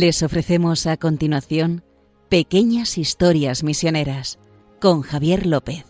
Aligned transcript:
Les 0.00 0.22
ofrecemos 0.22 0.86
a 0.86 0.96
continuación 0.96 1.82
Pequeñas 2.28 2.98
Historias 2.98 3.64
Misioneras 3.64 4.38
con 4.80 5.02
Javier 5.02 5.44
López. 5.44 5.84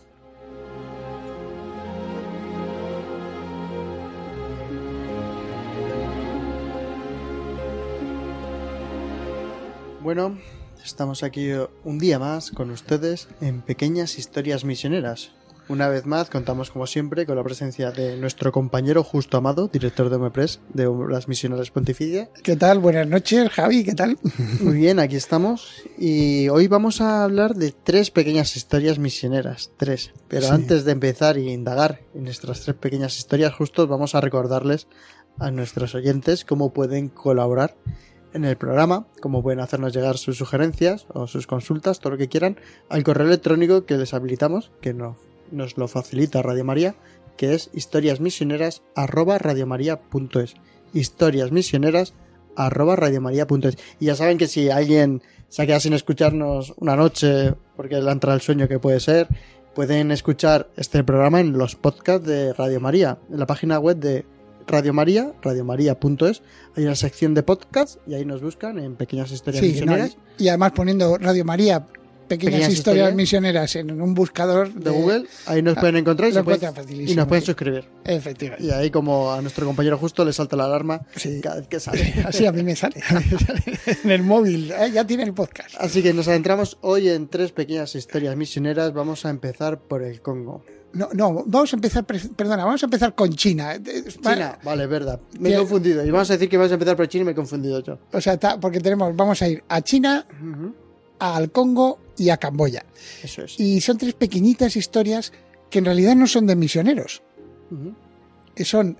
Bueno, 10.00 10.38
estamos 10.82 11.22
aquí 11.22 11.50
un 11.84 11.98
día 11.98 12.18
más 12.18 12.50
con 12.50 12.70
ustedes 12.70 13.28
en 13.42 13.60
Pequeñas 13.60 14.18
Historias 14.18 14.64
Misioneras. 14.64 15.32
Una 15.68 15.88
vez 15.88 16.06
más, 16.06 16.30
contamos 16.30 16.70
como 16.70 16.86
siempre 16.86 17.26
con 17.26 17.36
la 17.36 17.44
presencia 17.44 17.90
de 17.90 18.16
nuestro 18.16 18.52
compañero 18.52 19.04
Justo 19.04 19.36
Amado, 19.36 19.68
director 19.68 20.08
de 20.08 20.16
OMEPRES 20.16 20.60
de 20.72 20.90
las 21.10 21.28
Misioneras 21.28 21.70
Pontificias. 21.70 22.30
¿Qué 22.42 22.56
tal? 22.56 22.78
Buenas 22.78 23.06
noches, 23.06 23.50
Javi, 23.50 23.84
¿qué 23.84 23.94
tal? 23.94 24.16
Muy 24.60 24.78
bien, 24.78 24.98
aquí 24.98 25.16
estamos. 25.16 25.82
Y 25.98 26.48
hoy 26.48 26.68
vamos 26.68 27.02
a 27.02 27.22
hablar 27.22 27.54
de 27.54 27.72
tres 27.72 28.10
pequeñas 28.10 28.56
historias 28.56 28.98
misioneras. 28.98 29.70
Tres. 29.76 30.12
Pero 30.28 30.46
Sí. 30.46 30.52
antes 30.52 30.86
de 30.86 30.92
empezar 30.92 31.36
y 31.36 31.50
indagar 31.52 32.00
en 32.14 32.24
nuestras 32.24 32.62
tres 32.62 32.74
pequeñas 32.76 33.18
historias, 33.18 33.52
justo 33.52 33.86
vamos 33.86 34.14
a 34.14 34.22
recordarles 34.22 34.86
a 35.38 35.50
nuestros 35.50 35.94
oyentes 35.94 36.46
cómo 36.46 36.72
pueden 36.72 37.08
colaborar 37.08 37.76
en 38.32 38.46
el 38.46 38.56
programa, 38.56 39.06
cómo 39.20 39.42
pueden 39.42 39.60
hacernos 39.60 39.92
llegar 39.92 40.16
sus 40.16 40.38
sugerencias 40.38 41.06
o 41.12 41.26
sus 41.26 41.46
consultas, 41.46 41.98
todo 42.00 42.12
lo 42.12 42.18
que 42.18 42.28
quieran, 42.28 42.56
al 42.88 43.04
correo 43.04 43.26
electrónico 43.26 43.84
que 43.84 43.98
les 43.98 44.14
habilitamos, 44.14 44.70
que 44.80 44.94
no, 44.94 45.16
nos 45.52 45.76
lo 45.76 45.88
facilita 45.88 46.42
Radio 46.42 46.64
María, 46.64 46.94
que 47.36 47.54
es 47.54 47.70
historiasmisioneras 47.72 48.82
arroba 48.94 49.38
radiomaria.es. 49.38 50.54
Historiasmisioneras 50.92 52.14
arroba 52.56 52.96
radiomaria.es. 52.96 53.78
Y 54.00 54.06
ya 54.06 54.16
saben 54.16 54.38
que 54.38 54.48
si 54.48 54.70
alguien 54.70 55.22
se 55.48 55.62
ha 55.62 55.66
quedado 55.66 55.80
sin 55.80 55.92
escucharnos 55.94 56.74
una 56.78 56.96
noche 56.96 57.54
porque 57.76 58.00
le 58.00 58.08
ha 58.08 58.12
entrado 58.12 58.34
el 58.34 58.42
sueño 58.42 58.68
que 58.68 58.78
puede 58.78 59.00
ser, 59.00 59.28
pueden 59.74 60.10
escuchar 60.10 60.68
este 60.76 61.04
programa 61.04 61.40
en 61.40 61.56
los 61.56 61.76
podcasts 61.76 62.26
de 62.26 62.52
Radio 62.52 62.80
María, 62.80 63.18
en 63.30 63.38
la 63.38 63.46
página 63.46 63.78
web 63.78 63.96
de 63.98 64.26
Radio 64.66 64.92
María, 64.92 65.32
radiomaria.es. 65.40 66.42
Hay 66.76 66.84
una 66.84 66.94
sección 66.94 67.34
de 67.34 67.42
podcasts 67.42 67.98
y 68.06 68.14
ahí 68.14 68.24
nos 68.24 68.42
buscan 68.42 68.78
en 68.78 68.96
pequeñas 68.96 69.30
historias 69.30 69.64
Sí, 69.64 69.68
no, 69.68 69.72
misioneras 69.72 70.18
y, 70.36 70.44
y 70.44 70.48
además 70.48 70.72
poniendo 70.72 71.16
Radio 71.16 71.44
María, 71.44 71.86
pequeñas, 72.28 72.54
Pequeñas 72.54 72.72
historias, 72.72 72.78
historias. 73.08 73.14
misioneras 73.14 73.76
en 73.76 74.00
un 74.00 74.14
buscador 74.14 74.72
de 74.72 74.90
Google. 74.90 75.24
Ahí 75.46 75.62
nos 75.62 75.76
Ah, 75.76 75.80
pueden 75.80 75.96
encontrar 75.96 76.30
y, 76.30 76.32
se 76.34 76.42
pueden- 76.44 77.16
nos 77.16 77.26
pueden 77.26 77.44
suscribir. 77.44 77.84
Efectivamente. 78.04 78.64
Y 78.66 78.70
ahí 78.70 78.90
como 78.90 79.32
a 79.32 79.40
nuestro 79.42 79.66
compañero 79.66 79.98
justo 79.98 80.24
le 80.24 80.32
salta 80.32 80.54
la 80.56 80.66
alarma 80.66 81.02
Sí. 81.16 81.40
cada 81.40 81.56
vez 81.56 81.68
que 81.68 81.80
sale. 81.80 82.14
Así 82.26 82.46
a 82.46 82.52
mí 82.52 82.62
me 82.62 82.76
sale. 82.76 83.00
a 83.08 83.14
mí 83.18 83.24
me 83.30 83.38
sale. 83.38 83.62
en 84.04 84.10
el 84.10 84.22
móvil, 84.22 84.70
¿eh? 84.70 84.90
ya 84.92 85.06
tiene 85.06 85.22
el 85.24 85.34
podcast. 85.34 85.74
Así 85.78 86.02
que 86.02 86.12
nos 86.12 86.28
adentramos 86.28 86.78
hoy 86.82 87.08
en 87.08 87.28
tres 87.28 87.52
pequeñas 87.52 87.94
historias 87.94 88.36
misioneras. 88.36 88.92
Vamos 88.92 89.24
a 89.24 89.30
empezar 89.30 89.80
por 89.80 90.02
el 90.02 90.20
Congo. 90.20 90.62
No, 90.90 91.10
no, 91.12 91.44
vamos 91.46 91.70
a 91.74 91.76
empezar, 91.76 92.06
perdona, 92.06 92.64
vamos 92.64 92.82
a 92.82 92.86
empezar 92.86 93.14
con 93.14 93.30
China. 93.34 93.74
Eh, 93.74 93.80
va- 94.24 94.32
China, 94.34 94.58
vale, 94.64 94.86
verdad. 94.86 95.20
Me 95.38 95.52
he 95.52 95.56
confundido. 95.58 96.02
Y 96.04 96.10
vamos 96.10 96.30
a 96.30 96.32
decir 96.32 96.48
que 96.48 96.56
vamos 96.56 96.70
a 96.70 96.74
empezar 96.74 96.96
por 96.96 97.06
China 97.08 97.22
y 97.22 97.24
me 97.26 97.32
he 97.32 97.34
confundido 97.34 97.80
yo. 97.82 97.98
O 98.10 98.20
sea, 98.22 98.38
porque 98.58 98.80
tenemos, 98.80 99.14
vamos 99.14 99.42
a 99.42 99.48
ir 99.48 99.62
a 99.68 99.82
China, 99.82 100.26
al 101.18 101.50
Congo 101.52 101.98
y 102.18 102.30
a 102.30 102.36
Camboya. 102.36 102.84
Eso 103.22 103.44
es. 103.44 103.58
Y 103.58 103.80
son 103.80 103.98
tres 103.98 104.14
pequeñitas 104.14 104.76
historias 104.76 105.32
que 105.70 105.78
en 105.78 105.84
realidad 105.84 106.16
no 106.16 106.26
son 106.26 106.46
de 106.46 106.56
misioneros. 106.56 107.22
Que 108.54 108.64
son 108.64 108.98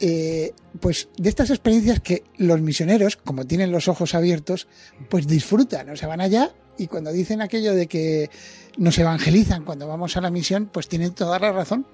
eh, 0.00 0.52
pues 0.80 1.08
de 1.16 1.28
estas 1.28 1.50
experiencias 1.50 2.00
que 2.00 2.24
los 2.36 2.60
misioneros, 2.60 3.16
como 3.16 3.46
tienen 3.46 3.70
los 3.70 3.88
ojos 3.88 4.14
abiertos, 4.14 4.66
pues 5.08 5.26
disfrutan, 5.26 5.88
o 5.90 5.96
sea, 5.96 6.08
van 6.08 6.20
allá 6.20 6.52
y 6.76 6.88
cuando 6.88 7.12
dicen 7.12 7.40
aquello 7.40 7.74
de 7.74 7.86
que 7.86 8.28
nos 8.76 8.98
evangelizan 8.98 9.64
cuando 9.64 9.86
vamos 9.86 10.16
a 10.16 10.20
la 10.20 10.30
misión, 10.30 10.68
pues 10.72 10.88
tienen 10.88 11.14
toda 11.14 11.38
la 11.38 11.52
razón. 11.52 11.86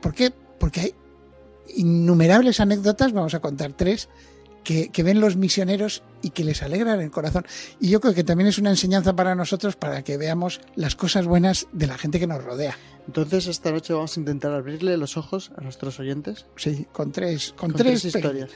¿Por 0.00 0.14
qué? 0.14 0.32
Porque 0.58 0.80
hay 0.80 0.94
innumerables 1.76 2.58
anécdotas, 2.60 3.12
vamos 3.12 3.34
a 3.34 3.40
contar 3.40 3.74
tres, 3.74 4.08
que, 4.64 4.90
que 4.90 5.02
ven 5.02 5.20
los 5.20 5.36
misioneros 5.36 6.02
y 6.22 6.30
que 6.30 6.44
les 6.44 6.62
alegran 6.62 7.00
el 7.00 7.10
corazón. 7.10 7.46
Y 7.80 7.88
yo 7.88 8.00
creo 8.00 8.14
que 8.14 8.24
también 8.24 8.48
es 8.48 8.58
una 8.58 8.70
enseñanza 8.70 9.14
para 9.14 9.34
nosotros 9.34 9.76
para 9.76 10.02
que 10.02 10.16
veamos 10.16 10.60
las 10.76 10.96
cosas 10.96 11.26
buenas 11.26 11.68
de 11.72 11.86
la 11.86 11.98
gente 11.98 12.18
que 12.20 12.26
nos 12.26 12.44
rodea. 12.44 12.76
Entonces 13.06 13.46
esta 13.46 13.72
noche 13.72 13.92
vamos 13.92 14.16
a 14.16 14.20
intentar 14.20 14.52
abrirle 14.52 14.96
los 14.96 15.16
ojos 15.16 15.50
a 15.56 15.62
nuestros 15.62 15.98
oyentes 15.98 16.46
Sí, 16.56 16.86
con 16.92 17.12
tres, 17.12 17.54
con, 17.56 17.70
con 17.70 17.78
tres, 17.78 18.04
historias. 18.04 18.50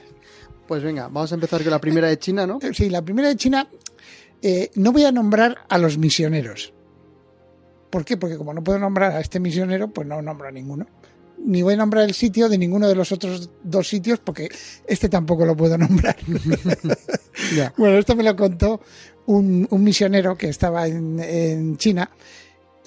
Pues 0.69 0.83
venga, 0.83 1.05
vamos 1.05 1.33
a 1.33 1.35
empezar 1.35 1.63
con 1.63 1.71
la 1.71 1.81
primera 1.81 2.09
de 2.09 2.19
China, 2.19 2.47
¿no? 2.47 2.59
Eh, 2.63 2.71
Sí, 2.73 2.89
la 2.89 3.03
primera 3.03 3.29
de 3.29 3.37
China, 3.37 3.69
eh, 4.43 4.71
no 4.75 4.93
voy 4.93 5.05
a 5.05 5.13
nombrar 5.13 5.59
a 5.69 5.79
los 5.79 5.99
misioneros. 5.99 6.73
¿Por 7.91 8.05
qué? 8.05 8.17
Porque 8.17 8.37
como 8.37 8.53
no 8.53 8.65
puedo 8.65 8.79
nombrar 8.79 9.13
a 9.13 9.21
este 9.21 9.41
misionero, 9.41 9.89
pues 9.89 10.07
no 10.07 10.21
nombro 10.21 10.49
a 10.49 10.51
ninguno. 10.51 10.87
Ni 11.45 11.61
voy 11.63 11.75
a 11.75 11.77
nombrar 11.77 12.05
el 12.05 12.15
sitio 12.15 12.49
de 12.49 12.57
ninguno 12.59 12.89
de 12.89 12.95
los 12.95 13.13
otros 13.13 13.51
dos 13.63 13.87
sitios, 13.87 14.19
porque 14.19 14.49
este 14.87 15.09
tampoco 15.09 15.45
lo 15.45 15.55
puedo 15.57 15.77
nombrar. 15.79 16.17
Bueno, 17.77 17.99
esto 17.99 18.15
me 18.17 18.23
lo 18.23 18.35
contó 18.37 18.81
un, 19.27 19.67
un 19.71 19.85
misionero 19.85 20.37
que 20.37 20.49
estaba 20.49 20.87
en, 20.87 21.19
en 21.21 21.77
China, 21.77 22.11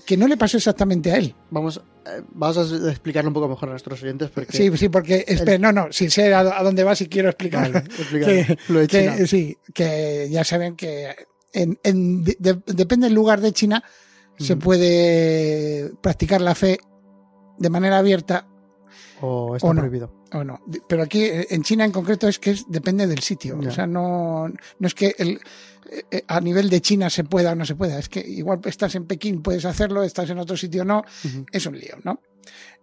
que 0.06 0.18
no 0.18 0.28
le 0.28 0.38
pasó 0.38 0.58
exactamente 0.58 1.12
a 1.12 1.18
él. 1.18 1.36
Vamos, 1.52 1.82
eh, 2.06 2.22
vamos 2.32 2.58
a 2.58 2.90
explicarlo 2.90 3.30
un 3.30 3.34
poco 3.34 3.50
mejor 3.50 3.70
a 3.70 3.72
nuestros 3.74 4.02
oyentes 4.02 4.30
porque... 4.32 4.56
Sí, 4.58 4.76
sí, 4.78 4.90
porque, 4.90 5.26
espera, 5.28 5.58
no, 5.60 5.72
no, 5.72 5.92
si 5.92 6.10
sé 6.10 6.34
a, 6.34 6.40
a 6.40 6.64
dónde 6.64 6.84
vas 6.84 7.02
y 7.02 7.08
quiero 7.08 7.30
explicarlo. 7.30 7.74
Vale, 7.82 8.26
que, 8.26 8.58
Lo 8.70 8.80
de 8.80 8.88
que- 8.88 9.28
sí, 9.28 9.58
que 9.74 10.28
ya 10.32 10.44
saben 10.44 10.76
que 10.76 11.14
en, 11.54 11.78
en- 11.84 12.24
de- 12.24 12.38
de- 12.40 12.62
depende 12.74 13.08
del 13.08 13.14
lugar 13.14 13.42
de 13.42 13.52
China, 13.52 13.84
se 14.40 14.56
puede 14.56 15.92
practicar 16.02 16.42
la 16.42 16.54
fe 16.56 16.80
de 17.58 17.70
manera 17.70 17.98
abierta 18.00 18.48
O 19.22 19.56
está 19.56 19.68
o 19.68 19.74
no. 19.74 19.82
prohibido. 19.82 20.12
o 20.34 20.44
no. 20.44 20.62
Pero 20.88 21.04
aquí 21.04 21.24
eh, 21.24 21.48
en 21.50 21.64
China 21.64 21.86
en 21.86 21.92
concreto 21.92 22.28
es 22.28 22.40
que 22.40 22.52
es, 22.52 22.66
depende 22.70 23.08
del 23.08 23.20
sitio. 23.20 23.60
Ya. 23.62 23.70
O 23.70 23.72
sea, 23.72 23.88
no, 23.88 24.48
no 24.48 24.88
es 24.88 24.94
que 24.94 25.16
el, 25.18 25.40
eh, 25.92 26.04
eh, 26.12 26.24
a 26.28 26.40
nivel 26.42 26.70
de 26.70 26.82
China 26.82 27.10
se 27.10 27.24
pueda 27.24 27.52
o 27.52 27.56
no 27.56 27.66
se 27.66 27.76
pueda. 27.76 27.98
Es 27.98 28.10
que 28.10 28.20
igual 28.20 28.60
estás 28.66 28.96
en 28.96 29.06
Pekín, 29.06 29.42
puedes 29.42 29.66
hacerlo, 29.66 30.04
estás 30.04 30.30
en 30.30 30.38
otro 30.40 30.56
sitio, 30.58 30.86
no. 30.86 31.04
Es 31.52 31.66
un 31.66 31.78
lío, 31.80 31.96
¿no? 32.04 32.22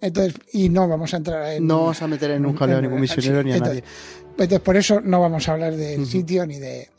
Entonces, 0.01 0.35
y 0.53 0.69
no 0.69 0.87
vamos 0.89 1.15
a 1.15 1.19
entrar 1.19 1.53
en. 1.53 1.67
No 1.67 1.81
vamos 1.81 2.03
a 2.03 2.07
meter 2.09 2.33
en 2.33 2.45
un 2.45 2.57
jaleo 2.57 2.79
a 2.79 2.81
ningún 2.83 3.01
misionero 3.01 3.41
sí, 3.41 3.45
ni 3.47 3.53
a 3.53 3.57
entonces, 3.57 3.83
nadie. 3.83 4.29
entonces, 4.31 4.61
por 4.61 4.77
eso 4.77 5.01
no 5.01 5.21
vamos 5.21 5.49
a 5.49 5.53
hablar 5.53 5.77
del 5.77 6.07
sitio 6.07 6.47
ni 6.47 6.59
de. 6.59 6.91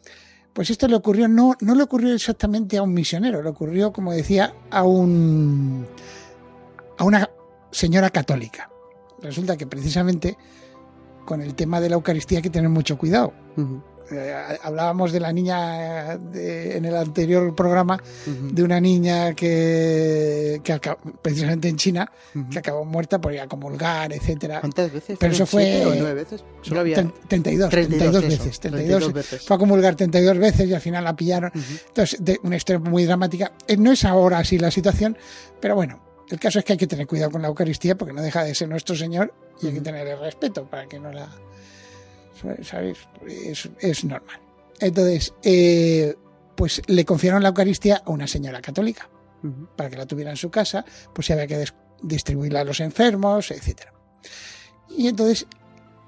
Pues 0.54 0.70
esto 0.70 0.88
le 0.88 0.96
ocurrió, 0.96 1.28
no, 1.28 1.56
no 1.60 1.76
le 1.76 1.84
ocurrió 1.84 2.14
exactamente 2.14 2.78
a 2.78 2.82
un 2.82 2.94
misionero, 2.94 3.44
le 3.44 3.50
ocurrió, 3.50 3.92
como 3.92 4.14
decía, 4.14 4.54
a 4.72 4.84
un. 4.84 5.86
a 6.98 7.04
una 7.04 7.30
señora 7.76 8.10
católica. 8.10 8.70
Resulta 9.22 9.58
que 9.58 9.68
precisamente 9.68 10.38
con 11.26 11.42
el 11.42 11.56
tema 11.56 11.82
de 11.82 11.90
la 11.90 11.96
Eucaristía 11.96 12.40
hay 12.40 12.44
que 12.44 12.50
tener 12.50 12.70
mucho 12.70 12.98
cuidado. 12.98 13.34
Eh, 14.12 14.36
hablábamos 14.62 15.12
de 15.12 15.20
la 15.20 15.34
niña 15.34 16.16
de- 16.18 16.78
en 16.78 16.86
el 16.86 16.96
anterior 16.96 17.56
programa, 17.56 18.00
de 18.28 18.62
una 18.62 18.80
niña 18.80 19.34
que, 19.34 20.62
que 20.64 20.74
acabó- 20.74 21.00
precisamente 21.24 21.68
en 21.70 21.76
China, 21.78 22.12
que 22.52 22.60
acabó 22.60 22.86
muerta 22.86 23.20
por 23.20 23.34
ir 23.34 23.40
a 23.40 23.48
comulgar, 23.48 24.14
etcétera. 24.14 24.60
¿Cuántas 24.62 24.94
veces? 24.94 25.18
Pero 25.20 25.34
eso 25.34 25.48
¿Fueron 25.48 25.82
fue- 25.84 25.86
o 25.92 25.96
nueve 25.96 26.14
veces? 26.14 26.44
Solo 26.62 26.82
había... 26.82 26.98
Ten- 26.98 27.14
32, 27.28 27.70
32, 27.72 28.12
32 28.12 28.24
eso, 28.34 28.44
veces. 28.44 28.60
32, 28.60 28.88
32 29.00 29.14
veces. 29.14 29.48
Fue 29.48 29.56
a 29.56 29.60
comulgar 29.60 29.96
32 29.96 30.38
veces 30.38 30.70
y 30.70 30.74
al 30.76 30.82
final 30.82 31.04
la 31.04 31.16
pillaron. 31.16 31.52
Entonces, 31.88 32.24
de 32.24 32.40
una 32.44 32.58
historia 32.58 32.80
muy 32.80 33.06
dramática. 33.06 33.54
Eh, 33.68 33.76
No 33.76 33.92
es 33.92 34.06
ahora 34.06 34.38
así 34.38 34.60
la 34.60 34.70
situación, 34.70 35.18
pero 35.60 35.74
bueno, 35.74 36.05
el 36.30 36.40
caso 36.40 36.60
es 36.60 36.66
que 36.66 36.74
hay 36.74 36.78
que 36.78 36.88
tener 36.88 37.08
cuidado 37.08 37.32
con 37.32 37.42
la 37.42 37.48
Eucaristía 37.48 37.96
porque 37.96 38.14
no 38.14 38.22
deja 38.22 38.44
de 38.44 38.56
ser 38.56 38.68
nuestro 38.70 38.96
Señor 38.96 39.34
y 39.62 39.68
hay 39.68 39.72
que 39.74 39.80
Ujú. 39.80 39.86
tenerle 39.86 40.16
respeto 40.16 40.66
para 40.70 40.88
que 40.88 41.00
no 41.00 41.12
la. 41.12 41.30
¿Sabes? 42.64 42.98
Es, 43.28 43.70
es 43.80 44.04
normal. 44.04 44.40
Entonces, 44.80 45.34
eh, 45.44 46.16
pues 46.56 46.82
le 46.88 47.06
confiaron 47.06 47.42
la 47.42 47.50
Eucaristía 47.50 48.02
a 48.06 48.12
una 48.12 48.28
señora 48.28 48.62
católica 48.62 49.10
para 49.76 49.90
que 49.90 49.98
la 49.98 50.06
tuviera 50.08 50.32
en 50.32 50.38
su 50.38 50.50
casa, 50.50 50.84
pues 51.14 51.28
si 51.28 51.34
había 51.34 51.46
que 51.46 51.64
distribuirla 52.02 52.62
a 52.62 52.64
los 52.64 52.80
enfermos, 52.80 53.52
etcétera. 53.52 53.94
Y 54.90 55.08
entonces, 55.08 55.46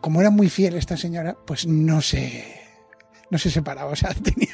como 0.01 0.21
era 0.21 0.31
muy 0.31 0.49
fiel 0.49 0.75
esta 0.75 0.97
señora, 0.97 1.37
pues 1.45 1.67
no 1.67 2.01
se 2.01 2.61
no 3.29 3.37
se 3.37 3.51
separaba, 3.51 3.91
o 3.91 3.95
sea, 3.95 4.13
tenía, 4.23 4.53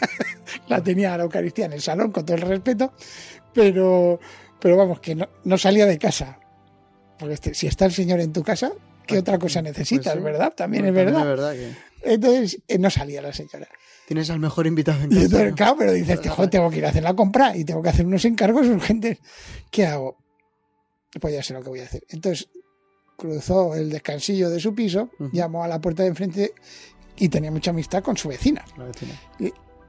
la 0.68 0.84
tenía 0.84 1.14
a 1.14 1.18
la 1.18 1.24
Eucaristía 1.24 1.66
en 1.66 1.74
el 1.74 1.82
salón 1.82 2.12
con 2.12 2.26
todo 2.26 2.36
el 2.38 2.42
respeto, 2.44 2.94
pero 3.54 4.20
pero 4.64 4.78
vamos 4.78 5.02
que 5.02 5.14
no, 5.14 5.28
no 5.44 5.58
salía 5.58 5.86
de 5.86 5.98
casa. 6.00 6.40
Porque 7.20 7.34
este- 7.34 7.54
si 7.54 7.68
está 7.68 7.84
el 7.86 7.92
Señor 7.92 8.22
en 8.22 8.32
tu 8.32 8.44
casa, 8.44 8.72
¿qué 9.06 9.18
otra 9.20 9.38
cosa 9.38 9.62
necesitas, 9.62 10.14
Pues 10.14 10.16
sí. 10.16 10.24
verdad? 10.24 10.54
También 10.56 10.86
Bueno, 10.86 11.00
es 11.00 11.06
verdad. 11.06 11.22
es 11.22 11.28
verdad 11.28 11.54
que 11.54 11.74
Entonces, 12.14 12.62
eh, 12.70 12.78
no 12.80 12.90
salía 12.90 13.22
la 13.22 13.34
señora. 13.34 13.68
tienes 14.08 14.30
al 14.30 14.40
mejor 14.40 14.66
invitado 14.66 15.00
en 15.02 15.12
Y 15.12 15.16
casa. 15.16 15.26
entonces, 15.26 15.50
¿no? 15.52 15.56
claro, 15.56 15.76
pero 15.78 15.92
dices, 15.92 16.20
"Joder, 16.30 16.50
tengo 16.50 16.70
que 16.70 16.78
ir 16.78 16.86
a 16.86 16.90
hacer 16.90 17.04
la 17.04 17.14
compra 17.14 17.56
y 17.58 17.66
tengo 17.66 17.82
que 17.82 17.90
hacer 17.90 18.06
unos 18.06 18.24
encargos 18.26 18.66
urgentes. 18.68 19.18
¿Qué 19.70 19.86
hago? 19.86 20.18
Pues 21.20 21.34
ya 21.34 21.44
sé 21.44 21.54
lo 21.54 21.62
que 21.62 21.70
voy 21.70 21.80
a 21.82 21.84
hacer. 21.84 22.04
Entonces, 22.10 22.48
cruzó 23.18 23.76
el 23.76 23.90
descansillo 23.90 24.50
de 24.50 24.60
su 24.62 24.74
piso, 24.74 25.10
llamó 25.34 25.64
a 25.64 25.68
la 25.68 25.80
puerta 25.80 26.04
de 26.04 26.10
enfrente 26.10 26.54
y 27.18 27.28
tenía 27.30 27.52
mucha 27.52 27.72
amistad 27.72 28.02
con 28.02 28.18
su 28.18 28.28
vecina, 28.30 28.66
La 28.78 28.86
vecina. 28.86 29.14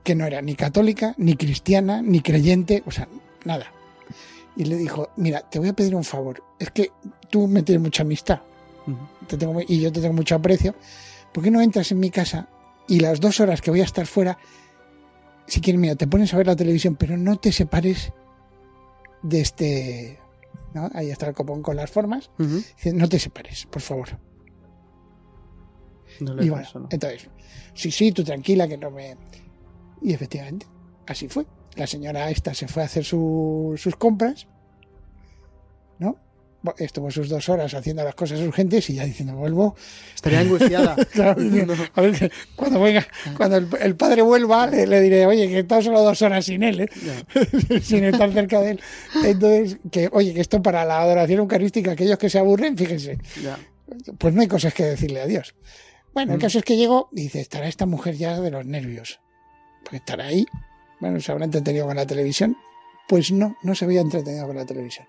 que 0.03 0.15
no 0.15 0.27
era 0.27 0.43
ni 0.43 0.55
católica, 0.57 1.15
ni 1.17 1.37
cristiana, 1.37 2.03
ni 2.03 2.21
creyente, 2.21 2.83
o 2.87 2.91
sea, 2.91 3.09
nada. 3.45 3.73
Y 4.57 4.65
le 4.65 4.77
dijo, 4.77 5.11
mira, 5.17 5.41
te 5.41 5.59
voy 5.59 5.69
a 5.69 5.73
pedir 5.73 5.95
un 5.95 6.05
favor, 6.05 6.43
es 6.59 6.71
que 6.71 6.93
tú 7.31 7.47
me 7.49 7.63
tienes 7.63 7.83
mucha 7.83 8.03
amistad 8.03 8.41
te 9.27 9.37
tengo, 9.37 9.61
y 9.67 9.81
yo 9.81 9.93
te 9.93 10.01
tengo 10.01 10.15
mucho 10.15 10.35
aprecio, 10.35 10.75
¿por 11.33 11.43
qué 11.43 11.51
no 11.51 11.61
entras 11.61 11.91
en 11.93 12.01
mi 12.01 12.11
casa 12.11 12.49
y 12.87 13.01
las 13.01 13.21
dos 13.21 13.41
horas 13.41 13.61
que 13.61 13.71
voy 13.71 13.81
a 13.81 13.85
estar 13.85 14.07
fuera, 14.07 14.39
si 15.47 15.61
quieres, 15.61 15.81
mira, 15.81 15.95
te 15.95 16.07
pones 16.07 16.33
a 16.35 16.37
ver 16.37 16.47
la 16.47 16.57
televisión, 16.57 16.97
pero 16.97 17.17
no 17.17 17.37
te 17.37 17.53
separes 17.53 18.13
de 19.23 19.41
este... 19.41 20.21
¿no? 20.75 20.91
Ahí 20.93 21.11
está 21.11 21.29
el 21.29 21.35
copón 21.35 21.63
con 21.63 21.77
las 21.77 21.91
formas. 21.91 22.31
Dice, 22.37 22.93
no 22.93 23.09
te 23.09 23.19
separes, 23.19 23.67
por 23.67 23.81
favor. 23.81 24.19
No 26.21 26.35
le 26.35 26.45
Y 26.45 26.49
bueno, 26.49 26.65
paso, 26.65 26.81
¿no? 26.81 26.89
entonces, 26.91 27.29
sí, 27.75 27.91
sí, 27.91 28.13
tú 28.13 28.25
tranquila, 28.25 28.67
que 28.67 28.77
no 28.77 28.91
me... 28.91 29.17
Y 30.03 30.13
efectivamente, 30.13 30.67
así 31.07 31.29
fue. 31.29 31.47
La 31.77 31.87
señora 31.87 32.31
esta 32.31 32.55
se 32.55 32.69
fue 32.69 32.83
a 32.83 32.87
hacer 32.87 33.05
su- 33.05 33.75
sus 33.77 33.97
compras, 33.97 34.47
¿no? 35.99 36.17
Estuvo 36.79 37.11
sus 37.11 37.29
dos 37.29 37.49
horas 37.51 37.75
haciendo 37.75 38.03
las 38.05 38.15
cosas 38.15 38.41
urgentes 38.41 38.89
y 38.89 38.95
ya 38.95 39.05
diciendo, 39.05 39.35
vuelvo. 39.35 39.77
Estaría 40.15 40.41
angustiada. 40.41 40.97
Claro, 41.13 41.41
No. 41.43 41.75
a 41.95 42.01
ver, 42.01 42.13
que 42.19 42.31
cuando 42.57 42.81
venga, 42.81 43.07
cuando 43.37 43.57
el, 43.59 43.69
el 43.81 43.97
padre 43.97 44.23
vuelva, 44.23 44.67
le, 44.67 44.87
le 44.87 45.01
diré, 45.03 45.27
oye, 45.27 45.47
que 45.49 45.57
he 45.57 45.61
estado 45.61 45.83
solo 45.83 46.01
dos 46.03 46.23
horas 46.23 46.47
sin 46.47 46.63
él, 46.63 46.81
¿eh? 46.81 46.89
Sin 47.83 48.05
estar 48.05 48.33
cerca 48.33 48.61
de 48.63 48.71
él. 48.73 48.81
Entonces, 49.25 49.77
que, 49.91 50.09
oye, 50.13 50.33
que 50.33 50.41
esto 50.41 50.63
para 50.63 50.85
la 50.87 51.01
adoración 51.03 51.41
eucarística, 51.41 51.93
aquellos 51.93 52.17
que 52.19 52.31
se 52.31 52.39
aburren, 52.39 52.79
fíjense, 52.79 53.19
Ya. 53.43 53.59
pues 54.17 54.33
no 54.33 54.41
hay 54.41 54.49
cosas 54.49 54.73
que 54.73 54.85
decirle 54.85 55.21
a 55.21 55.27
Dios. 55.27 55.55
Bueno, 56.15 56.33
el 56.33 56.39
Mm. 56.39 56.41
caso 56.41 56.59
es 56.61 56.65
que 56.65 56.77
llegó 56.79 57.11
y 57.13 57.23
dice, 57.25 57.41
estará 57.43 57.69
esta 57.69 57.85
mujer 57.85 58.15
ya 58.17 58.41
de 58.41 58.51
los 58.51 58.65
nervios. 58.65 59.21
Porque 59.83 59.97
estará 59.99 60.27
ahí. 60.29 60.47
Bueno, 61.01 61.21
se 61.21 61.33
habrá 61.33 61.45
entretenido 61.45 61.87
con 61.87 61.97
la 61.97 62.07
televisión. 62.07 62.57
Pues 63.09 63.31
no, 63.33 63.57
no 63.63 63.75
se 63.75 63.85
había 63.85 64.01
entretenido 64.01 64.47
con 64.47 64.57
la 64.57 64.65
televisión. 64.65 65.07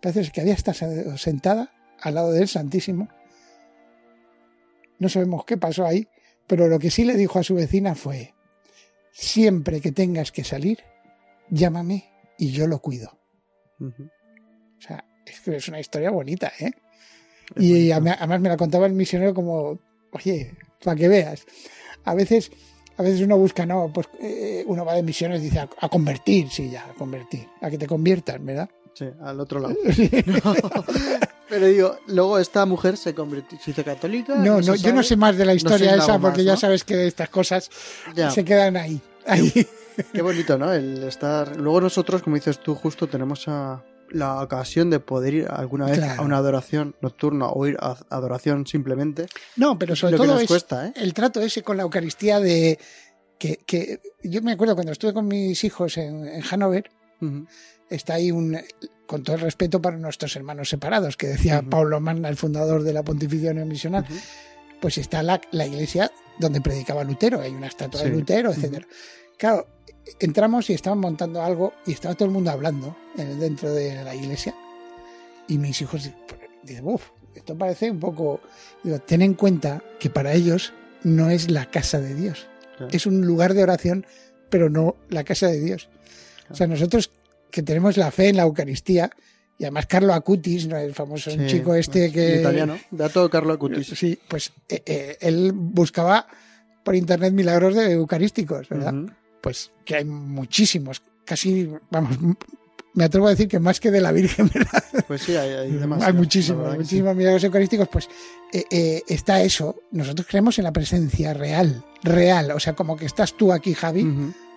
Parece 0.00 0.30
que 0.32 0.40
había 0.40 0.54
estado 0.54 1.16
sentada 1.16 1.72
al 2.00 2.14
lado 2.14 2.32
del 2.32 2.48
Santísimo. 2.48 3.08
No 4.98 5.08
sabemos 5.08 5.44
qué 5.44 5.56
pasó 5.56 5.86
ahí, 5.86 6.08
pero 6.46 6.68
lo 6.68 6.78
que 6.78 6.90
sí 6.90 7.04
le 7.04 7.14
dijo 7.16 7.38
a 7.38 7.42
su 7.44 7.54
vecina 7.54 7.94
fue, 7.94 8.34
siempre 9.12 9.80
que 9.80 9.92
tengas 9.92 10.32
que 10.32 10.44
salir, 10.44 10.80
llámame 11.50 12.10
y 12.38 12.50
yo 12.50 12.66
lo 12.66 12.80
cuido. 12.80 13.18
O 13.80 14.80
sea, 14.80 15.04
es 15.24 15.40
que 15.40 15.56
es 15.56 15.68
una 15.68 15.80
historia 15.80 16.10
bonita, 16.10 16.52
¿eh? 16.58 16.70
Es 17.56 17.62
Y 17.62 17.90
bonito. 17.90 18.12
además 18.18 18.40
me 18.40 18.48
la 18.48 18.56
contaba 18.56 18.86
el 18.86 18.92
misionero 18.92 19.32
como, 19.34 19.78
oye, 20.12 20.54
para 20.82 20.96
que 20.96 21.08
veas. 21.08 21.44
A 22.04 22.14
veces, 22.14 22.50
a 23.00 23.02
veces 23.02 23.22
uno 23.22 23.38
busca, 23.38 23.64
no, 23.64 23.90
pues 23.92 24.08
eh, 24.20 24.62
uno 24.66 24.84
va 24.84 24.92
de 24.94 25.02
misiones 25.02 25.40
y 25.40 25.44
dice 25.44 25.60
a, 25.60 25.68
a 25.80 25.88
convertir, 25.88 26.50
sí, 26.50 26.68
ya, 26.70 26.84
a 26.84 26.92
convertir, 26.92 27.48
a 27.62 27.70
que 27.70 27.78
te 27.78 27.86
conviertas, 27.86 28.44
¿verdad? 28.44 28.68
Sí, 28.92 29.06
al 29.22 29.40
otro 29.40 29.58
lado. 29.60 29.74
Sí. 29.94 30.10
Pero 31.48 31.66
digo, 31.66 31.96
luego 32.06 32.38
esta 32.38 32.64
mujer 32.66 32.96
se 32.96 33.12
convirtió, 33.14 33.58
se 33.58 33.72
hizo 33.72 33.82
católica. 33.84 34.36
No, 34.36 34.60
no, 34.60 34.74
yo 34.76 34.92
no 34.92 35.02
sé 35.02 35.16
más 35.16 35.36
de 35.36 35.44
la 35.44 35.54
historia 35.54 35.96
esa 35.96 36.18
porque 36.20 36.38
más, 36.38 36.44
ya 36.46 36.56
sabes 36.56 36.84
que 36.84 37.06
estas 37.08 37.28
cosas 37.28 37.70
Ya. 38.14 38.30
se 38.30 38.44
quedan 38.44 38.76
ahí. 38.76 39.00
ahí. 39.26 39.66
Qué 40.12 40.22
bonito, 40.22 40.56
¿no? 40.58 40.72
El 40.72 41.02
estar. 41.02 41.56
Luego 41.56 41.80
nosotros, 41.80 42.22
como 42.22 42.36
dices 42.36 42.58
tú, 42.60 42.74
justo 42.76 43.08
tenemos 43.08 43.48
a- 43.48 43.82
la 44.10 44.42
ocasión 44.42 44.90
de 44.90 45.00
poder 45.00 45.34
ir 45.34 45.46
alguna 45.50 45.86
vez 45.86 45.98
Claro. 45.98 46.22
a 46.22 46.24
una 46.24 46.36
adoración 46.38 46.94
nocturna 47.00 47.48
o 47.48 47.66
ir 47.66 47.76
a 47.80 47.96
adoración 48.10 48.66
simplemente. 48.66 49.26
No, 49.56 49.78
pero 49.78 49.94
sobre 49.96 50.16
Lo 50.16 50.22
que 50.22 50.28
todo 50.28 50.40
es 50.40 50.48
cuesta, 50.48 50.88
¿eh? 50.88 50.92
el 50.96 51.14
trato 51.14 51.40
ese 51.40 51.62
con 51.62 51.76
la 51.76 51.82
Eucaristía 51.84 52.40
de 52.40 52.78
que, 53.38 53.56
que 53.64 54.00
yo 54.22 54.42
me 54.42 54.52
acuerdo 54.52 54.74
cuando 54.74 54.92
estuve 54.92 55.12
con 55.14 55.26
mis 55.26 55.62
hijos 55.64 55.96
en, 55.96 56.26
en 56.26 56.42
Hannover, 56.42 56.90
Ujú. 57.20 57.46
está 57.88 58.14
ahí 58.14 58.30
un 58.30 58.58
con 59.06 59.22
todo 59.24 59.36
el 59.36 59.42
respeto 59.42 59.80
para 59.82 59.96
nuestros 59.96 60.36
hermanos 60.36 60.68
separados, 60.68 61.16
que 61.16 61.26
decía 61.26 61.60
Ujú. 61.60 61.70
Paulo 61.70 62.00
Magna, 62.00 62.28
el 62.28 62.36
fundador 62.36 62.82
de 62.82 62.92
la 62.92 63.02
Pontificia 63.02 63.52
Neomisional, 63.52 64.04
Ujú. 64.04 64.14
pues 64.80 64.98
está 64.98 65.22
la, 65.22 65.40
la 65.50 65.66
iglesia 65.66 66.10
donde 66.38 66.60
predicaba 66.60 67.02
Lutero, 67.04 67.40
hay 67.40 67.52
una 67.52 67.66
estatua 67.66 68.02
de. 68.02 68.10
Lutero, 68.10 68.50
etcétera. 68.52 68.86
Claro, 69.36 69.66
entramos 70.18 70.70
y 70.70 70.74
estaban 70.74 70.98
montando 70.98 71.42
algo 71.42 71.72
y 71.86 71.92
estaba 71.92 72.14
todo 72.14 72.26
el 72.26 72.32
mundo 72.32 72.50
hablando 72.50 72.96
en- 73.16 73.38
dentro 73.38 73.72
de 73.72 74.02
la 74.04 74.14
iglesia 74.14 74.54
y 75.48 75.58
mis 75.58 75.80
hijos 75.82 76.08
dicen, 76.62 76.86
uff, 76.86 77.04
esto 77.34 77.56
parece 77.56 77.90
un 77.90 78.00
poco... 78.00 78.40
Digo, 78.82 78.98
ten 79.00 79.22
en 79.22 79.34
cuenta 79.34 79.82
que 79.98 80.10
para 80.10 80.32
ellos 80.32 80.72
no 81.04 81.30
es 81.30 81.50
la 81.50 81.66
casa 81.70 82.00
de 82.00 82.14
Dios, 82.14 82.46
Claro. 82.76 82.92
es 82.92 83.06
un 83.06 83.26
lugar 83.26 83.54
de 83.54 83.62
oración, 83.62 84.06
pero 84.48 84.68
no 84.70 84.96
la 85.10 85.22
casa 85.24 85.46
de 85.48 85.60
Dios. 85.60 85.88
O 86.50 86.54
sea, 86.54 86.66
nosotros 86.66 87.10
que 87.50 87.62
tenemos 87.62 87.96
la 87.96 88.10
fe 88.10 88.28
en 88.28 88.36
la 88.36 88.42
Eucaristía, 88.44 89.10
y 89.58 89.64
además 89.64 89.86
Carlo 89.86 90.14
Acutis, 90.14 90.66
¿no? 90.66 90.76
el 90.78 90.94
famoso 90.94 91.30
Sí, 91.30 91.38
chico 91.46 91.74
este 91.74 92.06
el 92.06 92.12
que... 92.12 92.36
italiano. 92.40 92.78
Beato 92.90 93.28
Carlo 93.28 93.52
Acutis. 93.52 93.86
Sí, 93.88 94.18
pues 94.28 94.52
eh, 94.68 94.82
eh, 94.86 95.18
él 95.20 95.52
buscaba 95.54 96.26
por 96.82 96.94
internet 96.96 97.32
milagros 97.34 97.74
de 97.74 97.92
eucarísticos, 97.92 98.68
¿verdad? 98.70 98.94
Ujú. 98.94 99.12
Pues 99.40 99.70
que 99.84 99.96
hay 99.96 100.04
muchísimos, 100.04 101.02
casi, 101.24 101.70
vamos, 101.90 102.16
me 102.94 103.04
atrevo 103.04 103.26
a 103.28 103.30
decir 103.30 103.48
que 103.48 103.58
más 103.60 103.80
que 103.80 103.90
de 103.90 104.00
la 104.00 104.12
Virgen, 104.12 104.50
¿verdad? 104.54 104.82
Pues 105.06 105.22
sí, 105.22 105.36
hay, 105.36 105.50
hay 105.50 106.12
muchísimos, 106.12 106.72
sí. 106.72 106.78
muchísimos 106.78 107.16
milagros 107.16 107.44
eucarísticos, 107.44 107.88
pues 107.88 108.08
eh, 108.52 108.64
eh, 108.70 109.02
está 109.08 109.42
eso. 109.42 109.76
Nosotros 109.92 110.26
creemos 110.28 110.58
en 110.58 110.64
la 110.64 110.72
presencia 110.72 111.32
real, 111.34 111.84
real, 112.02 112.50
o 112.50 112.60
sea, 112.60 112.74
como 112.74 112.96
que 112.96 113.06
estás 113.06 113.34
tú 113.34 113.52
aquí, 113.52 113.74
Javi, 113.74 114.06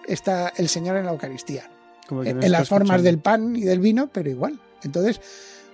está 0.08 0.52
el 0.58 0.68
Señor 0.68 0.98
en 0.98 1.06
la 1.06 1.12
Eucaristía 1.12 1.70
Como 2.08 2.22
que 2.22 2.30
en 2.32 2.52
las 2.52 2.68
formas 2.68 2.98
escuchando. 3.00 3.04
del 3.04 3.20
pan 3.20 3.56
y 3.56 3.62
del 3.62 3.80
vino, 3.80 4.10
pero 4.12 4.30
igual. 4.30 4.60
Entonces, 4.84 5.22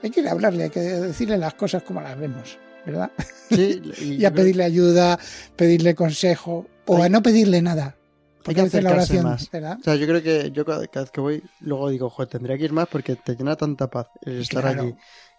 hay 0.04 0.12
que 0.12 0.28
hablarle, 0.30 0.66
hay 0.66 0.70
que 0.70 0.82
decirle 0.82 1.38
las 1.38 1.56
cosas 1.56 1.82
como 1.84 2.02
las 2.02 2.18
vemos, 2.20 2.58
¿verdad? 2.86 3.12
Sí, 3.50 3.82
y 4.02 4.24
a 4.26 4.34
pedirle 4.34 4.64
ayuda, 4.66 5.18
pedirle 5.56 5.96
consejo, 5.96 6.68
o 6.86 6.98
Hay- 6.98 7.04
a 7.04 7.10
no 7.10 7.24
pedirle 7.24 7.62
nada. 7.62 7.96
Hay 8.50 8.56
Porque 8.56 8.62
veces 8.64 8.84
la 8.84 8.90
acercarse 8.90 9.14
oración, 9.20 9.32
más. 9.32 9.52
¿verdad? 9.52 9.78
O 9.80 9.84
sea, 9.84 9.96
yo 9.96 10.08
creo 10.08 10.24
que 10.24 10.52
yo 10.52 10.66
cada, 10.66 10.80
vez 10.80 11.12
que 11.12 11.22
voy, 11.22 11.44
luego 11.60 11.90
digo, 11.90 12.10
joder, 12.10 12.30
tendría 12.30 12.58
que 12.58 12.64
ir 12.66 12.74
más 12.74 12.88
porque 12.88 13.16
te 13.16 13.36
llena 13.36 13.56
tanta 13.56 13.90
paz 13.90 14.08
el 14.24 14.42
estar 14.42 14.64
Claro. 14.64 14.82
allí 14.82 14.96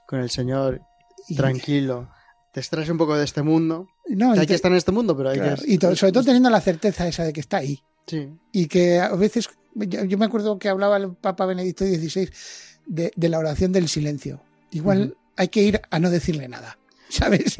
con 0.06 0.20
el 0.20 0.30
Señor 0.30 0.80
Y- 1.28 1.34
tranquilo. 1.36 2.08
Te 2.52 2.60
extraes 2.60 2.88
un 2.88 2.98
poco 2.98 3.16
de 3.16 3.24
este 3.24 3.42
mundo. 3.42 3.88
No, 4.08 4.32
Que 4.32 4.38
y 4.38 4.40
hay 4.40 4.46
que 4.46 4.54
estar 4.54 4.70
en 4.72 4.76
este 4.78 4.90
mundo, 4.92 5.16
pero 5.16 5.30
hay 5.30 5.38
claro, 5.38 5.62
que. 5.62 5.72
y 5.72 5.78
sobre 5.96 6.12
todo 6.12 6.24
teniendo 6.24 6.50
la 6.50 6.60
certeza 6.60 7.06
esa 7.06 7.24
de 7.24 7.32
que 7.32 7.40
está 7.40 7.58
ahí. 7.58 7.80
Sí, 8.06 8.28
Y 8.52 8.66
que 8.66 8.98
a 9.00 9.14
veces, 9.14 9.48
yo, 9.74 10.04
yo 10.04 10.18
me 10.18 10.24
acuerdo 10.26 10.58
que 10.58 10.68
hablaba 10.68 10.96
el 10.96 11.14
Papa 11.14 11.46
Benedicto 11.46 11.84
XVI 11.84 12.28
de, 12.86 13.12
de 13.14 13.28
la 13.28 13.38
oración 13.38 13.70
del 13.72 13.88
silencio. 13.88 14.40
Igual 14.72 15.16
hay 15.36 15.48
que 15.48 15.62
ir 15.62 15.80
a 15.90 15.98
no 16.00 16.10
decirle 16.10 16.48
nada, 16.48 16.78
¿sabes? 17.08 17.58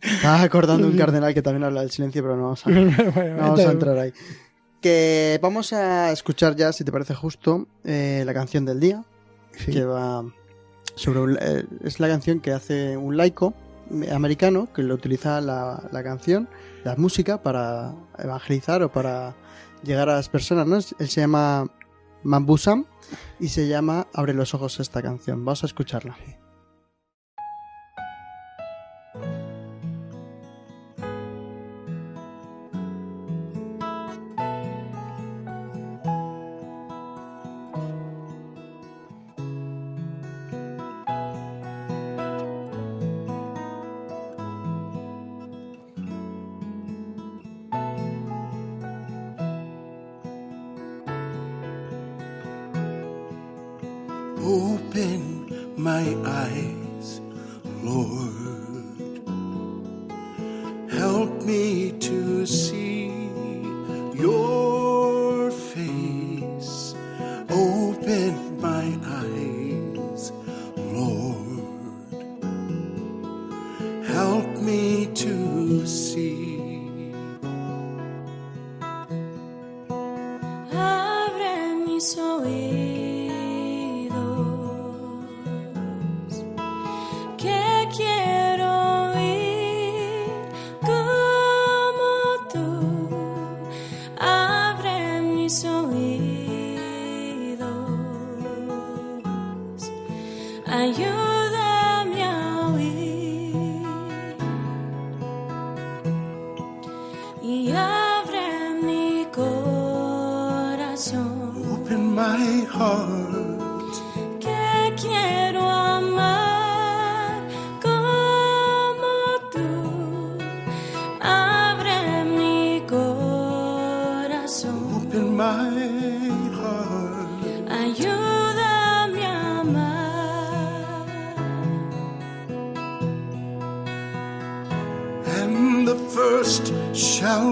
estaba 0.00 0.42
acordando 0.42 0.86
un 0.86 0.96
cardenal 0.96 1.34
que 1.34 1.42
también 1.42 1.64
habla 1.64 1.80
del 1.80 1.90
silencio, 1.90 2.22
pero 2.22 2.36
no 2.36 2.42
vamos 2.44 2.66
a, 2.66 2.70
Bueno, 2.70 2.84
no 2.96 2.96
vamos 2.96 3.16
a 3.18 3.62
entonces- 3.62 3.70
entrar 3.72 3.98
ahí. 3.98 4.12
Que 4.80 5.38
vamos 5.42 5.72
a 5.72 6.12
escuchar 6.12 6.54
ya, 6.56 6.72
si 6.72 6.84
te 6.84 6.92
parece 6.92 7.14
justo, 7.14 7.66
eh, 7.84 8.22
la 8.24 8.32
canción 8.34 8.64
del 8.64 8.78
día, 8.80 9.04
sí. 9.56 9.72
que 9.72 9.84
va 9.84 10.24
sobre 10.94 11.20
un- 11.20 11.38
eh, 11.40 11.64
es 11.84 11.98
la 12.00 12.08
canción 12.08 12.40
que 12.40 12.52
hace 12.52 12.96
un 12.96 13.16
laico 13.16 13.54
americano 14.12 14.68
que 14.72 14.82
lo 14.82 14.94
utiliza 14.94 15.40
la, 15.40 15.82
la 15.90 16.02
canción, 16.02 16.48
la 16.84 16.94
música 16.96 17.42
para 17.42 17.94
evangelizar 18.18 18.82
o 18.82 18.92
para 18.92 19.34
llegar 19.82 20.08
a 20.08 20.14
las 20.16 20.28
personas, 20.28 20.66
¿no? 20.66 20.76
Él 20.76 21.08
se 21.08 21.20
llama 21.20 21.70
Mambusam 22.22 22.84
y 23.40 23.48
se 23.48 23.66
llama 23.68 24.06
Abre 24.12 24.34
los 24.34 24.54
ojos 24.54 24.78
esta 24.80 25.00
canción. 25.02 25.44
Vamos 25.44 25.62
a 25.62 25.66
escucharla. 25.66 26.16
Open 54.48 55.74
my 55.76 56.16
eyes, 56.24 57.20
Lord. 57.82 58.27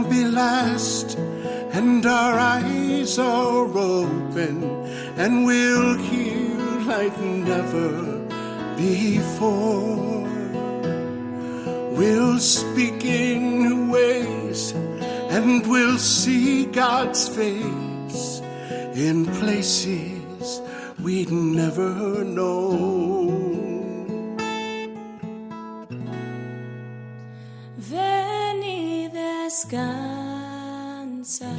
Be 0.09 0.25
last, 0.25 1.19
and 1.73 2.05
our 2.07 2.39
eyes 2.39 3.19
are 3.19 3.67
open, 3.67 4.63
and 5.17 5.45
we'll 5.45 5.97
hear 5.99 6.57
like 6.87 7.19
never 7.21 7.91
before. 8.77 10.27
We'll 11.97 12.39
speak 12.39 13.05
in 13.05 13.63
new 13.63 13.91
ways, 13.91 14.73
and 15.31 15.67
we'll 15.67 15.99
see 15.99 16.67
God's 16.67 17.29
face 17.29 18.41
in 18.95 19.27
places 19.41 20.61
we'd 21.03 21.31
never 21.31 22.25
known. 22.25 23.66
Descansa 29.69 31.51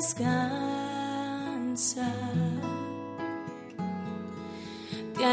descansa. 0.00 2.08
Te 5.16 5.24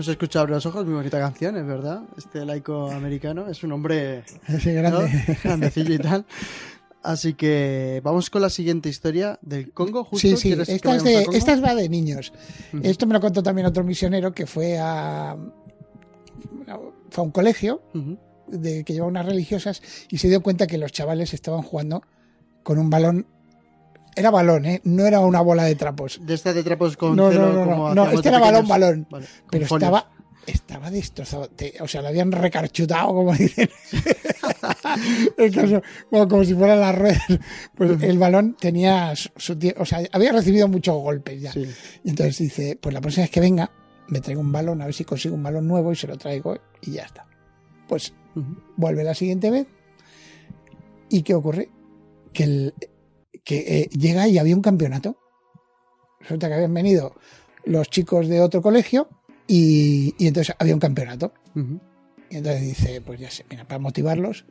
hemos 0.00 0.08
escuchado 0.08 0.44
Abre 0.44 0.54
los 0.54 0.64
ojos, 0.64 0.86
muy 0.86 0.94
bonita 0.94 1.18
canción, 1.18 1.58
es 1.58 1.66
verdad. 1.66 2.04
Este 2.16 2.46
laico 2.46 2.90
americano 2.90 3.48
es 3.48 3.62
un 3.62 3.72
hombre 3.72 4.24
grande. 4.48 5.38
grandecillo 5.44 5.92
y 5.92 5.98
tal. 5.98 6.24
Así 7.02 7.34
que 7.34 8.00
vamos 8.02 8.30
con 8.30 8.40
la 8.40 8.48
siguiente 8.48 8.88
historia 8.88 9.38
del 9.42 9.72
Congo. 9.72 10.04
Justo, 10.04 10.26
Sí, 10.26 10.36
sí, 10.38 10.48
¿Quieres 10.48 10.68
que 10.68 10.74
esta, 10.76 10.96
es 10.96 11.04
de, 11.04 11.16
al 11.18 11.24
Congo? 11.24 11.36
esta 11.36 11.52
es 11.52 11.62
va 11.62 11.74
de 11.74 11.90
niños. 11.90 12.32
Esto 12.82 13.06
me 13.06 13.12
lo 13.12 13.20
contó 13.20 13.42
también 13.42 13.66
otro 13.66 13.84
misionero 13.84 14.32
que 14.32 14.46
fue 14.46 14.78
a, 14.78 15.36
fue 17.10 17.22
a 17.22 17.26
un 17.26 17.30
colegio 17.30 17.82
de, 18.48 18.84
que 18.84 18.94
llevaba 18.94 19.10
unas 19.10 19.26
religiosas 19.26 19.82
y 20.08 20.16
se 20.16 20.28
dio 20.28 20.42
cuenta 20.42 20.66
que 20.66 20.78
los 20.78 20.92
chavales 20.92 21.34
estaban 21.34 21.60
jugando 21.60 22.02
con 22.62 22.78
un 22.78 22.88
balón. 22.88 23.26
Era 24.20 24.30
balón, 24.30 24.64
¿eh? 24.66 24.80
no 24.84 25.06
era 25.06 25.20
una 25.20 25.40
bola 25.40 25.64
de 25.64 25.74
trapos. 25.74 26.20
De 26.22 26.34
esta 26.34 26.52
de 26.52 26.62
trapos 26.62 26.96
con 26.96 27.16
No, 27.16 27.30
celo, 27.30 27.52
no, 27.52 27.64
no, 27.64 27.70
como 27.70 27.94
no, 27.94 28.10
este 28.10 28.28
era 28.28 28.38
balón, 28.38 28.68
balón. 28.68 29.06
Vale, 29.10 29.26
Pero 29.50 29.66
folios. 29.66 29.88
estaba, 29.88 30.10
estaba 30.46 30.90
destrozado. 30.90 31.48
Te- 31.48 31.74
o 31.80 31.88
sea, 31.88 32.02
lo 32.02 32.08
habían 32.08 32.30
recarchutado, 32.32 33.08
como 33.08 33.34
dicen. 33.36 33.68
El 35.36 35.54
caso, 35.54 35.82
como, 36.10 36.28
como 36.28 36.44
si 36.44 36.54
fueran 36.54 36.80
las 36.80 36.96
ruedas. 36.96 37.22
Pues 37.74 38.02
el 38.02 38.18
balón 38.18 38.56
tenía 38.58 39.14
su, 39.16 39.30
su 39.36 39.58
O 39.78 39.84
sea, 39.84 40.00
había 40.12 40.32
recibido 40.32 40.68
muchos 40.68 40.94
golpes 40.96 41.40
ya. 41.40 41.52
Sí. 41.52 41.66
Y 42.04 42.10
entonces 42.10 42.38
dice, 42.38 42.78
pues 42.80 42.92
la 42.94 43.00
próxima 43.00 43.24
vez 43.24 43.30
que 43.30 43.40
venga, 43.40 43.70
me 44.08 44.20
traigo 44.20 44.40
un 44.40 44.52
balón, 44.52 44.82
a 44.82 44.86
ver 44.86 44.94
si 44.94 45.04
consigo 45.04 45.34
un 45.34 45.42
balón 45.42 45.66
nuevo 45.68 45.92
y 45.92 45.96
se 45.96 46.06
lo 46.06 46.16
traigo 46.18 46.56
y 46.82 46.92
ya 46.92 47.02
está. 47.04 47.26
Pues 47.88 48.12
vuelve 48.76 49.04
la 49.04 49.14
siguiente 49.14 49.50
vez. 49.50 49.66
¿Y 51.08 51.22
qué 51.22 51.34
ocurre? 51.34 51.68
Que, 52.32 52.44
el- 52.44 52.74
que 53.44 53.58
eh, 53.80 53.88
llega 53.90 54.28
y 54.28 54.38
había 54.38 54.54
un 54.56 54.62
campeonato. 54.62 55.16
Resulta 56.20 56.48
que 56.48 56.54
habían 56.54 56.74
venido 56.74 57.14
los 57.64 57.88
chicos 57.88 58.28
de 58.28 58.40
otro 58.40 58.60
colegio 58.62 59.08
y, 59.46 60.14
y 60.18 60.26
entonces 60.26 60.54
había 60.58 60.74
un 60.74 60.80
campeonato. 60.80 61.32
Y 62.30 62.36
entonces 62.36 62.62
dice, 62.62 63.00
pues 63.00 63.18
ya 63.18 63.30
sé, 63.30 63.44
mira, 63.50 63.66
para 63.66 63.78
motivarlos, 63.78 64.44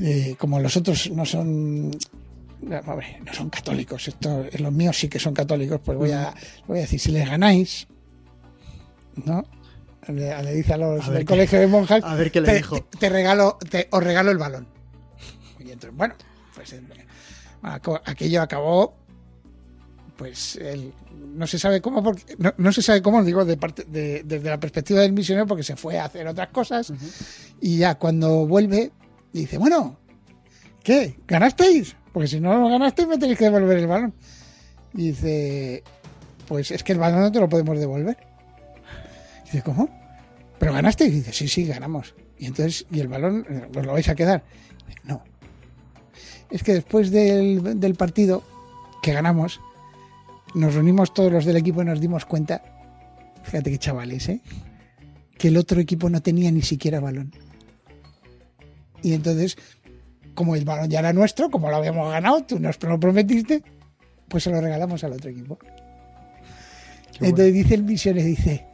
eh, 0.00 0.36
como 0.38 0.60
los 0.60 0.76
otros 0.76 1.10
no 1.10 1.24
son, 1.26 1.90
no, 2.62 2.78
hombre, 2.86 3.20
no 3.26 3.34
son 3.34 3.50
católicos, 3.50 4.08
esto, 4.08 4.46
los 4.58 4.72
míos 4.72 4.96
sí 4.98 5.08
que 5.08 5.18
son 5.18 5.34
católicos, 5.34 5.80
pues 5.84 5.98
voy 5.98 6.12
a, 6.12 6.32
voy 6.66 6.78
a 6.78 6.82
decir, 6.82 7.00
si 7.00 7.10
les 7.12 7.28
ganáis, 7.28 7.86
¿no? 9.24 9.44
Le, 10.06 10.42
le 10.42 10.54
dice 10.54 10.72
a 10.72 10.78
los 10.78 11.06
A 11.06 11.10
del 11.10 11.20
qué- 11.20 11.26
colegio 11.26 11.60
de 11.60 11.66
monjas, 11.66 12.02
a 12.04 12.14
ver 12.14 12.30
qué 12.30 12.40
le 12.40 12.46
te, 12.46 12.54
dijo. 12.56 12.76
te- 12.80 12.98
te 12.98 13.08
regalo, 13.10 13.58
te, 13.70 13.88
os 13.90 14.02
regalo 14.02 14.30
el 14.30 14.38
balón. 14.38 14.66
Y 15.58 15.64
entonces, 15.70 15.94
bueno, 15.94 16.14
pues 16.54 16.72
eh, 16.72 16.80
aquello 17.62 18.42
acabó 18.42 18.94
pues 20.16 20.56
él 20.56 20.92
no 21.34 21.46
se 21.46 21.58
sabe 21.58 21.80
cómo 21.80 22.02
porque 22.02 22.34
no, 22.38 22.52
no 22.56 22.72
se 22.72 22.82
sabe 22.82 23.02
cómo 23.02 23.22
digo 23.22 23.44
de 23.44 23.56
parte 23.56 23.84
de- 23.84 24.22
desde 24.24 24.50
la 24.50 24.58
perspectiva 24.58 25.00
del 25.00 25.12
misionero 25.12 25.46
porque 25.46 25.62
se 25.62 25.76
fue 25.76 25.98
a 25.98 26.06
hacer 26.06 26.26
otras 26.26 26.48
cosas 26.48 26.92
y 27.60 27.78
ya 27.78 27.96
cuando 27.96 28.46
vuelve 28.46 28.90
dice 29.32 29.58
bueno 29.58 29.96
qué 30.82 31.18
ganasteis 31.26 31.94
porque 32.12 32.26
si 32.28 32.40
no 32.40 32.58
lo 32.58 32.68
ganasteis 32.68 33.06
me 33.08 33.18
tenéis 33.18 33.38
que 33.38 33.44
devolver 33.44 33.78
el 33.78 33.86
balón 33.86 34.14
y 34.94 35.08
dice 35.08 35.84
pues 36.48 36.70
es 36.72 36.82
que 36.82 36.92
el 36.92 36.98
balón 36.98 37.20
no 37.20 37.30
te 37.30 37.38
lo 37.40 37.48
podemos 37.48 37.78
devolver 37.78 38.16
y 39.42 39.44
dice 39.44 39.62
cómo 39.62 39.88
pero 40.58 40.72
ganasteis 40.72 41.12
y 41.12 41.16
dice 41.18 41.32
sí 41.32 41.46
sí 41.46 41.64
ganamos 41.66 42.14
y 42.38 42.46
entonces 42.46 42.86
y 42.90 42.98
el 43.00 43.06
balón 43.08 43.46
eh, 43.48 43.68
os 43.76 43.86
lo 43.86 43.92
vais 43.92 44.08
a 44.08 44.14
quedar 44.16 44.42
Y 44.84 44.88
dice, 44.88 45.00
no 45.04 45.22
es 46.50 46.62
que 46.62 46.74
después 46.74 47.10
del, 47.10 47.80
del 47.80 47.94
partido 47.94 48.42
que 49.02 49.12
ganamos 49.12 49.60
nos 50.54 50.74
reunimos 50.74 51.12
todos 51.12 51.32
los 51.32 51.44
del 51.44 51.56
equipo 51.56 51.82
y 51.82 51.84
nos 51.84 52.00
dimos 52.00 52.24
cuenta, 52.24 52.62
fíjate 53.42 53.70
qué 53.70 53.78
chavales, 53.78 54.28
¿eh? 54.28 54.40
que 55.36 55.48
el 55.48 55.56
otro 55.56 55.80
equipo 55.80 56.10
no 56.10 56.20
tenía 56.20 56.50
ni 56.50 56.62
siquiera 56.62 57.00
balón. 57.00 57.32
Y 59.02 59.12
entonces, 59.12 59.56
como 60.34 60.56
el 60.56 60.64
balón 60.64 60.90
ya 60.90 60.98
era 60.98 61.12
nuestro, 61.12 61.50
como 61.50 61.70
lo 61.70 61.76
habíamos 61.76 62.10
ganado, 62.10 62.42
tú 62.44 62.58
nos 62.58 62.82
lo 62.82 62.98
prometiste, 62.98 63.62
pues 64.28 64.44
se 64.44 64.50
lo 64.50 64.60
regalamos 64.60 65.04
al 65.04 65.12
otro 65.12 65.30
equipo. 65.30 65.58
Entonces 67.20 67.52
dice 67.52 67.74
el 67.74 67.84
misionero, 67.84 68.26
dice, 68.26 68.66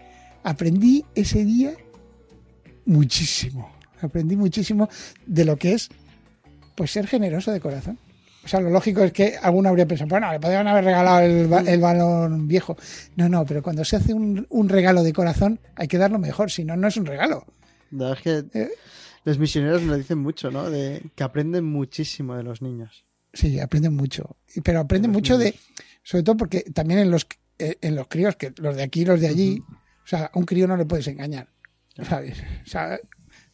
aprendí 0.42 1.04
ese 1.14 1.44
día 1.44 1.74
muchísimo, 2.86 3.70
aprendí 4.00 4.36
muchísimo 4.36 4.88
de 5.26 5.44
lo 5.44 5.56
que 5.56 5.74
es 5.74 5.88
pues 6.74 6.90
ser 6.90 7.06
generoso 7.06 7.52
de 7.52 7.60
corazón. 7.60 7.98
O 8.44 8.48
sea, 8.48 8.60
lo 8.60 8.68
lógico 8.68 9.02
es 9.02 9.12
que 9.12 9.36
alguno 9.40 9.70
habría 9.70 9.86
pensado, 9.86 10.08
bueno, 10.08 10.30
le 10.30 10.38
podrían 10.38 10.68
haber 10.68 10.84
regalado 10.84 11.20
el, 11.20 11.46
ba- 11.48 11.60
el 11.62 11.80
balón 11.80 12.46
viejo. 12.46 12.76
No, 13.16 13.28
no, 13.28 13.46
pero 13.46 13.62
cuando 13.62 13.84
se 13.84 13.96
hace 13.96 14.12
un, 14.12 14.46
un 14.50 14.68
regalo 14.68 15.02
de 15.02 15.12
corazón 15.14 15.60
hay 15.76 15.88
que 15.88 15.96
darlo 15.96 16.18
mejor, 16.18 16.50
si 16.50 16.64
no, 16.64 16.76
no 16.76 16.88
es 16.88 16.96
un 16.98 17.06
regalo. 17.06 17.46
La 17.90 18.10
verdad 18.10 18.18
es 18.18 18.22
que 18.52 18.58
Eh. 18.60 18.68
los 19.24 19.38
misioneros 19.38 19.80
nos 19.82 19.96
dicen 19.96 20.18
mucho, 20.18 20.50
¿no? 20.50 20.68
De 20.68 21.02
que 21.14 21.24
aprenden 21.24 21.64
muchísimo 21.64 22.36
de 22.36 22.42
los 22.42 22.60
niños. 22.60 23.06
Sí, 23.32 23.58
aprenden 23.60 23.94
mucho. 23.94 24.36
Pero 24.62 24.80
aprenden 24.80 25.10
mucho 25.10 25.38
de, 25.38 25.54
sobre 26.02 26.22
todo 26.22 26.36
porque 26.36 26.60
también 26.74 27.00
en 27.00 27.10
los, 27.10 27.26
eh, 27.58 27.76
en 27.80 27.94
los 27.96 28.08
críos, 28.08 28.36
que 28.36 28.52
los 28.58 28.76
de 28.76 28.82
aquí 28.82 29.00
y 29.02 29.04
los 29.06 29.20
de 29.22 29.28
allí, 29.28 29.62
o 29.70 30.06
sea, 30.06 30.26
a 30.26 30.38
un 30.38 30.44
crío 30.44 30.66
no 30.68 30.76
le 30.76 30.84
puedes 30.84 31.06
engañar. 31.08 31.48
¿Sabes? 32.08 32.42
O 32.66 32.68
sea, 32.68 32.98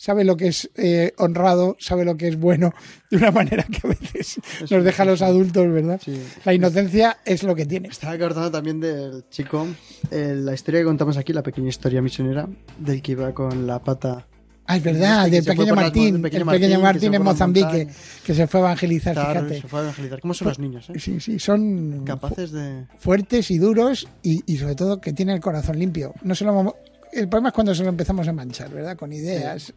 sabe 0.00 0.24
lo 0.24 0.34
que 0.34 0.46
es 0.48 0.70
eh, 0.76 1.12
honrado, 1.18 1.76
sabe 1.78 2.06
lo 2.06 2.16
que 2.16 2.28
es 2.28 2.38
bueno, 2.40 2.72
de 3.10 3.18
una 3.18 3.30
manera 3.30 3.64
que 3.64 3.86
a 3.86 3.90
veces 3.90 4.40
nos 4.70 4.82
deja 4.82 5.02
a 5.02 5.06
los 5.06 5.20
adultos, 5.20 5.70
¿verdad? 5.70 6.00
Sí. 6.02 6.18
La 6.46 6.54
inocencia 6.54 7.18
es 7.26 7.42
lo 7.42 7.54
que 7.54 7.66
tiene. 7.66 7.88
Estaba 7.88 8.14
acordando 8.14 8.50
también 8.50 8.80
del 8.80 9.24
chico, 9.28 9.66
eh, 10.10 10.34
la 10.36 10.54
historia 10.54 10.80
que 10.80 10.86
contamos 10.86 11.18
aquí, 11.18 11.34
la 11.34 11.42
pequeña 11.42 11.68
historia 11.68 12.00
misionera, 12.00 12.48
del 12.78 13.02
que 13.02 13.12
iba 13.12 13.34
con 13.34 13.66
la 13.66 13.78
pata. 13.84 14.26
Ah, 14.66 14.76
es 14.76 14.82
verdad, 14.84 15.24
Este 15.26 15.30
que 15.30 15.36
del 15.42 15.56
pequeño 15.56 15.74
Martín, 15.74 16.22
pequeño 16.22 16.38
el 16.40 16.44
Martín, 16.46 16.60
pequeño 16.62 16.76
que 16.78 16.82
Martín 16.82 17.14
en 17.14 17.22
Mozambique, 17.22 17.88
que 18.24 18.34
se 18.34 18.46
fue 18.46 18.60
a 18.60 18.62
evangelizar, 18.62 19.14
Claro, 19.14 19.40
fíjate. 19.40 19.60
se 19.60 19.68
fue 19.68 19.80
a 19.80 19.82
evangelizar. 19.82 20.20
¿Cómo 20.20 20.32
son 20.32 20.48
los 20.48 20.58
niños, 20.60 20.88
eh? 20.88 20.98
Sí, 20.98 21.20
sí, 21.20 21.38
son 21.40 22.04
Capaces 22.06 22.52
de... 22.52 22.86
fuertes 22.98 23.50
y 23.50 23.58
duros 23.58 24.08
y, 24.22 24.40
y 24.46 24.56
sobre 24.58 24.76
todo 24.76 25.00
que 25.00 25.12
tienen 25.12 25.34
el 25.34 25.40
corazón 25.42 25.78
limpio. 25.78 26.14
No 26.22 26.34
se 26.36 26.44
lo 26.44 26.54
vamos- 26.54 26.74
el 27.12 27.28
problema 27.28 27.48
es 27.48 27.54
cuando 27.54 27.74
se 27.74 27.82
lo 27.82 27.88
empezamos 27.88 28.26
a 28.28 28.32
manchar, 28.32 28.70
¿verdad? 28.70 28.96
Con 28.96 29.12
ideas 29.12 29.72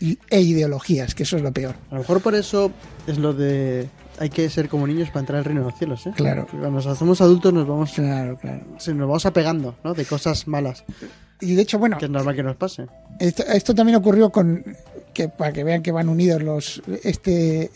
y- 0.00 0.18
e 0.30 0.40
ideologías, 0.40 1.14
que 1.14 1.22
eso 1.22 1.36
es 1.36 1.42
lo 1.42 1.52
peor. 1.52 1.74
A 1.90 1.94
lo 1.94 2.00
mejor 2.00 2.20
por 2.20 2.34
eso 2.34 2.70
es 3.06 3.18
lo 3.18 3.32
de... 3.32 3.88
Hay 4.18 4.28
que 4.30 4.48
ser 4.50 4.68
como 4.68 4.86
niños 4.86 5.08
para 5.08 5.20
entrar 5.20 5.38
al 5.38 5.44
reino 5.44 5.62
de 5.62 5.70
los 5.70 5.78
cielos, 5.78 6.06
¿eh? 6.06 6.12
Claro. 6.14 6.46
Cuando 6.50 6.70
nos 6.70 6.86
hacemos 6.86 7.20
adultos 7.20 7.52
nos 7.52 7.66
vamos, 7.66 7.92
Claro, 7.92 8.36
claro. 8.38 8.62
se 8.78 8.92
nos 8.94 9.08
vamos 9.08 9.24
apegando, 9.26 9.74
¿no? 9.82 9.94
De 9.94 10.04
cosas 10.04 10.46
malas, 10.46 10.84
Y 11.40 11.54
de 11.54 11.62
hecho, 11.62 11.78
bueno, 11.78 11.98
que 11.98 12.04
es 12.04 12.10
normal 12.10 12.36
que 12.36 12.42
nos 12.42 12.56
pase. 12.56 12.86
esto, 13.18 13.42
esto 13.44 13.74
también 13.74 13.96
ocurrió 13.96 14.30
con 14.30 14.62
que 15.14 15.28
para 15.28 15.52
que 15.52 15.64
vean 15.64 15.82
que 15.82 15.90
van 15.92 16.08
unidos 16.08 16.42
los 16.42 16.82
este 17.04 17.70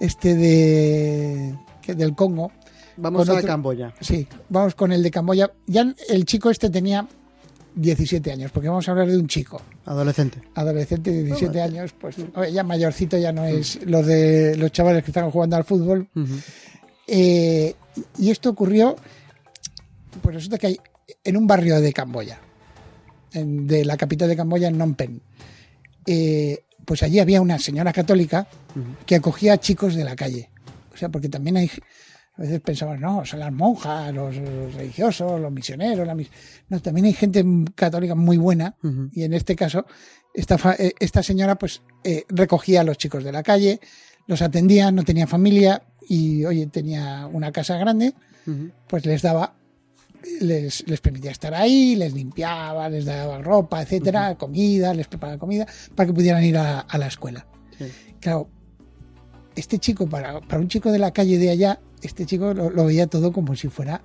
este 0.00 0.34
de 0.34 1.54
que 1.82 1.94
del 1.94 2.14
Congo. 2.14 2.52
Vamos 2.96 3.26
Con 3.26 3.30
a 3.36 3.38
otro- 3.38 3.46
Camboya. 3.46 3.92
Sí, 4.00 4.26
vamos 4.48 4.74
con 4.74 4.92
el 4.92 5.02
de 5.02 5.10
Camboya. 5.10 5.50
Ya 5.66 5.92
el 6.08 6.24
chico 6.24 6.48
este 6.50 6.70
tenía 6.70 7.06
17 7.76 8.32
años, 8.32 8.50
porque 8.50 8.68
vamos 8.68 8.88
a 8.88 8.90
hablar 8.90 9.06
de 9.08 9.16
un 9.18 9.28
chico. 9.28 9.60
Adolescente. 9.84 10.40
adolescente 10.54 11.12
de 11.12 11.22
17 11.24 11.60
Oh, 11.60 11.62
años, 11.64 11.92
pues 12.00 12.16
oye, 12.34 12.52
ya 12.52 12.64
mayorcito 12.64 13.16
ya 13.18 13.30
no 13.32 13.44
es 13.44 13.78
los 13.86 14.04
de 14.06 14.56
los 14.56 14.72
chavales 14.72 15.04
que 15.04 15.10
están 15.12 15.30
jugando 15.30 15.56
al 15.56 15.64
fútbol. 15.64 16.08
Eh, 17.06 17.74
y 18.18 18.30
esto 18.30 18.50
ocurrió, 18.50 18.96
pues 20.22 20.34
resulta 20.34 20.58
que 20.58 20.66
hay 20.68 20.80
en 21.22 21.36
un 21.36 21.46
barrio 21.46 21.80
de 21.80 21.92
Camboya, 21.92 22.40
en- 23.32 23.66
de 23.66 23.84
la 23.84 23.96
capital 23.96 24.28
de 24.28 24.36
Camboya, 24.36 24.68
en 24.68 24.74
Phnom 24.74 24.94
Penh. 24.94 25.20
Eh, 26.06 26.64
pues 26.84 27.02
allí 27.02 27.18
había 27.18 27.40
una 27.40 27.58
señora 27.58 27.92
católica 27.92 28.46
que 29.04 29.16
acogía 29.16 29.54
a 29.54 29.58
chicos 29.58 29.94
de 29.94 30.04
la 30.04 30.16
calle. 30.16 30.50
O 30.94 30.96
sea, 30.96 31.08
porque 31.10 31.28
también 31.28 31.56
hay, 31.58 31.70
a 32.36 32.42
veces 32.42 32.60
pensamos, 32.60 33.00
no, 33.00 33.24
son 33.24 33.40
las 33.40 33.52
monjas, 33.52 34.12
los, 34.12 34.36
los 34.36 34.74
religiosos, 34.74 35.40
los 35.40 35.50
misioneros, 35.52 36.06
la 36.06 36.14
mis- 36.14 36.30
no, 36.68 36.80
también 36.80 37.06
hay 37.06 37.12
gente 37.14 37.44
católica 37.74 38.14
muy 38.14 38.36
buena 38.36 38.74
y 39.12 39.22
en 39.24 39.32
este 39.32 39.56
caso 39.56 39.86
esta, 40.34 40.56
eh, 40.78 40.92
esta 41.00 41.22
señora 41.22 41.56
pues 41.56 41.82
eh, 42.04 42.24
recogía 42.28 42.82
a 42.82 42.84
los 42.84 42.98
chicos 42.98 43.24
de 43.24 43.32
la 43.32 43.42
calle, 43.42 43.80
los 44.26 44.42
atendía, 44.42 44.90
no 44.92 45.02
tenía 45.02 45.26
familia 45.26 45.82
y 46.08 46.44
oye, 46.44 46.66
tenía 46.66 47.26
una 47.32 47.50
casa 47.52 47.78
grande, 47.78 48.12
pues 48.86 49.06
les 49.06 49.22
daba, 49.22 49.54
les, 50.40 50.86
les 50.86 51.00
permitía 51.00 51.30
estar 51.30 51.54
ahí, 51.54 51.96
les 51.96 52.12
limpiaba, 52.12 52.88
les 52.88 53.04
daba 53.06 53.38
ropa, 53.40 53.80
etcétera, 53.82 54.34
comida, 54.36 54.92
les 54.94 55.06
preparaba 55.08 55.38
comida 55.38 55.66
para 55.94 56.06
que 56.08 56.12
pudieran 56.12 56.44
ir 56.44 56.58
a, 56.58 56.80
a 56.80 56.98
la 56.98 57.06
escuela. 57.06 57.46
Sí. 57.78 57.86
Claro, 58.20 58.48
este 59.54 59.78
chico, 59.78 60.06
para, 60.08 60.40
para 60.40 60.60
un 60.60 60.68
chico 60.68 60.92
de 60.92 60.98
la 60.98 61.12
calle 61.12 61.38
de 61.38 61.50
allá, 61.50 61.80
este 62.02 62.26
chico 62.26 62.52
lo, 62.54 62.70
lo 62.70 62.84
veía 62.86 63.06
todo 63.06 63.32
como 63.32 63.54
si 63.56 63.68
fuera 63.68 64.00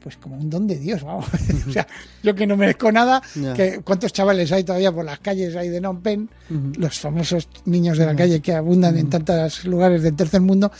pues 0.00 0.16
como 0.16 0.36
un 0.36 0.48
don 0.48 0.66
de 0.68 0.78
Dios, 0.78 1.02
vamos. 1.02 1.26
o 1.68 1.72
sea, 1.72 1.86
yo 2.22 2.32
que 2.34 2.46
no 2.46 2.56
merezco 2.56 2.92
nada, 2.92 3.20
Ya. 3.34 3.52
que 3.54 3.80
cuántos 3.80 4.12
chavales 4.12 4.52
hay 4.52 4.62
todavía 4.62 4.92
por 4.92 5.04
las 5.04 5.18
calles 5.18 5.56
ahí 5.56 5.68
de 5.68 5.80
Phnom 5.80 6.00
Penh, 6.02 6.28
Ujú. 6.50 6.72
los 6.80 7.00
famosos 7.00 7.48
niños 7.64 7.98
de 7.98 8.06
la 8.06 8.14
calle 8.14 8.40
que 8.40 8.54
abundan 8.54 8.96
en 8.96 9.10
tantos 9.10 9.64
lugares 9.64 10.02
del 10.04 10.14
tercer 10.14 10.40
mundo, 10.40 10.70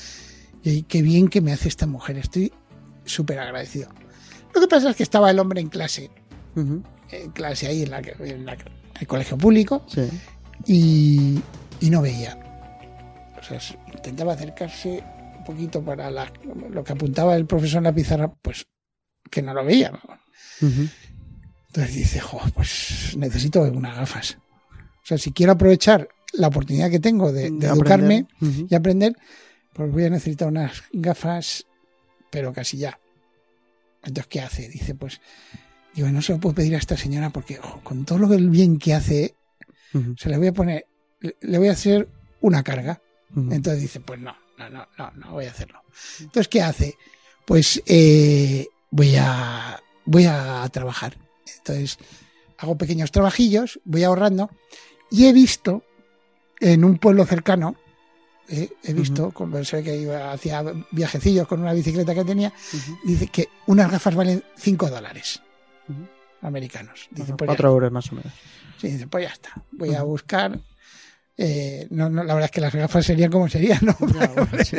y 0.62 0.82
qué 0.84 1.02
bien 1.02 1.26
que 1.28 1.40
me 1.40 1.52
hace 1.52 1.68
esta 1.68 1.86
mujer, 1.88 2.16
estoy 2.16 2.52
súper 3.04 3.40
agradecido. 3.40 3.88
Lo 4.54 4.60
que 4.60 4.68
pasa 4.68 4.90
es 4.90 4.96
que 4.96 5.02
estaba 5.02 5.30
el 5.32 5.38
hombre 5.40 5.60
en 5.60 5.68
clase, 5.68 6.10
en 6.54 7.30
clase 7.34 7.66
ahí 7.66 7.82
en, 7.82 7.90
la, 7.90 7.98
en 8.20 8.46
la- 8.46 8.56
el 9.00 9.06
colegio 9.08 9.36
público, 9.36 9.82
Sí. 9.88 10.08
y, 10.66 11.40
y 11.80 11.90
no 11.90 12.02
veía. 12.02 12.38
O 13.40 13.42
sea, 13.42 13.58
intentaba 13.92 14.34
acercarse 14.34 15.02
poquito 15.48 15.82
para 15.82 16.10
la- 16.10 16.32
lo 16.70 16.84
que 16.84 16.92
apuntaba 16.92 17.34
el 17.36 17.46
profesor 17.46 17.78
en 17.78 17.84
la 17.84 17.92
pizarra, 17.94 18.32
pues 18.42 18.66
que 19.30 19.42
no 19.42 19.52
lo 19.54 19.64
veía. 19.64 19.92
Entonces 21.68 21.94
dice, 21.94 22.20
jo, 22.20 22.40
pues 22.54 23.14
necesito 23.16 23.62
unas 23.62 23.96
gafas. 23.96 24.38
O 24.72 25.06
sea, 25.08 25.18
si 25.18 25.32
quiero 25.32 25.52
aprovechar 25.52 26.08
la 26.32 26.48
oportunidad 26.48 26.90
que 26.90 27.00
tengo 27.00 27.32
de, 27.32 27.50
de 27.50 27.50
De 27.58 27.66
educarme 27.66 28.26
y 28.68 28.74
aprender, 28.74 29.16
pues 29.72 29.90
voy 29.92 30.04
a 30.04 30.10
necesitar 30.10 30.48
unas 30.48 30.82
gafas, 30.92 31.64
pero 32.30 32.52
casi 32.52 32.76
ya. 32.78 32.98
Entonces, 34.02 34.26
¿qué 34.28 34.40
hace? 34.40 34.68
Dice, 34.68 34.94
pues, 34.94 35.20
digo, 35.94 36.08
no 36.08 36.22
se 36.22 36.32
lo 36.32 36.40
puedo 36.40 36.54
pedir 36.54 36.74
a 36.74 36.78
esta 36.78 36.96
señora 36.96 37.30
porque 37.30 37.56
jo, 37.56 37.80
con 37.82 38.04
todo 38.04 38.18
lo 38.18 38.28
del 38.28 38.50
bien 38.50 38.78
que 38.78 38.94
hace, 38.94 39.34
se 40.18 40.28
le 40.28 40.36
voy 40.38 40.48
a 40.48 40.52
poner, 40.52 40.86
le- 41.20 41.36
le 41.40 41.58
voy 41.58 41.68
a 41.68 41.72
hacer 41.72 42.08
una 42.40 42.62
carga. 42.62 43.00
Entonces 43.52 43.80
dice, 43.82 44.00
pues 44.00 44.18
no, 44.20 44.34
no, 44.58 44.68
no, 44.68 44.88
no, 44.98 45.10
no 45.12 45.32
voy 45.32 45.46
a 45.46 45.50
hacerlo. 45.50 45.82
Entonces, 46.20 46.48
¿qué 46.48 46.62
hace? 46.62 46.96
Pues 47.44 47.82
eh, 47.86 48.66
voy 48.90 49.16
a 49.16 49.80
voy 50.04 50.24
a 50.24 50.68
trabajar. 50.72 51.16
Entonces, 51.58 51.98
hago 52.58 52.76
pequeños 52.76 53.12
trabajillos, 53.12 53.80
voy 53.84 54.04
ahorrando, 54.04 54.50
y 55.10 55.26
he 55.26 55.32
visto 55.32 55.84
en 56.60 56.84
un 56.84 56.98
pueblo 56.98 57.24
cercano, 57.26 57.76
eh, 58.48 58.70
he 58.82 58.94
visto, 58.94 59.30
como 59.32 59.62
se 59.62 59.76
ve 59.76 59.84
que 59.84 59.96
iba 59.96 60.32
hacía 60.32 60.64
viajecillos 60.90 61.46
con 61.46 61.60
una 61.60 61.74
bicicleta 61.74 62.14
que 62.14 62.24
tenía, 62.24 62.52
dice 63.04 63.26
que 63.28 63.48
unas 63.66 63.90
gafas 63.90 64.14
valen 64.14 64.42
5 64.56 64.88
dólares 64.88 65.42
americanos. 66.40 67.08
Dice, 67.10 67.32
Bueno, 67.32 67.36
pues 67.36 67.48
ya 67.48 67.52
Cuatro 67.52 67.68
euros 67.70 67.92
más 67.92 68.10
o 68.10 68.14
menos. 68.14 68.32
Sí, 68.78 68.88
dice, 68.88 69.06
pues 69.06 69.24
ya 69.24 69.32
está. 69.32 69.62
Voy 69.72 69.94
a 69.94 70.02
buscar. 70.02 70.58
Eh, 71.38 71.86
no, 71.90 72.10
no, 72.10 72.24
la 72.24 72.34
verdad 72.34 72.46
es 72.46 72.50
que 72.50 72.60
las 72.60 72.74
gafas 72.74 73.06
serían 73.06 73.30
como 73.30 73.48
serían, 73.48 73.78
¿no? 73.82 73.96
Ya, 74.12 74.26
bueno, 74.36 74.64
sí. 74.64 74.76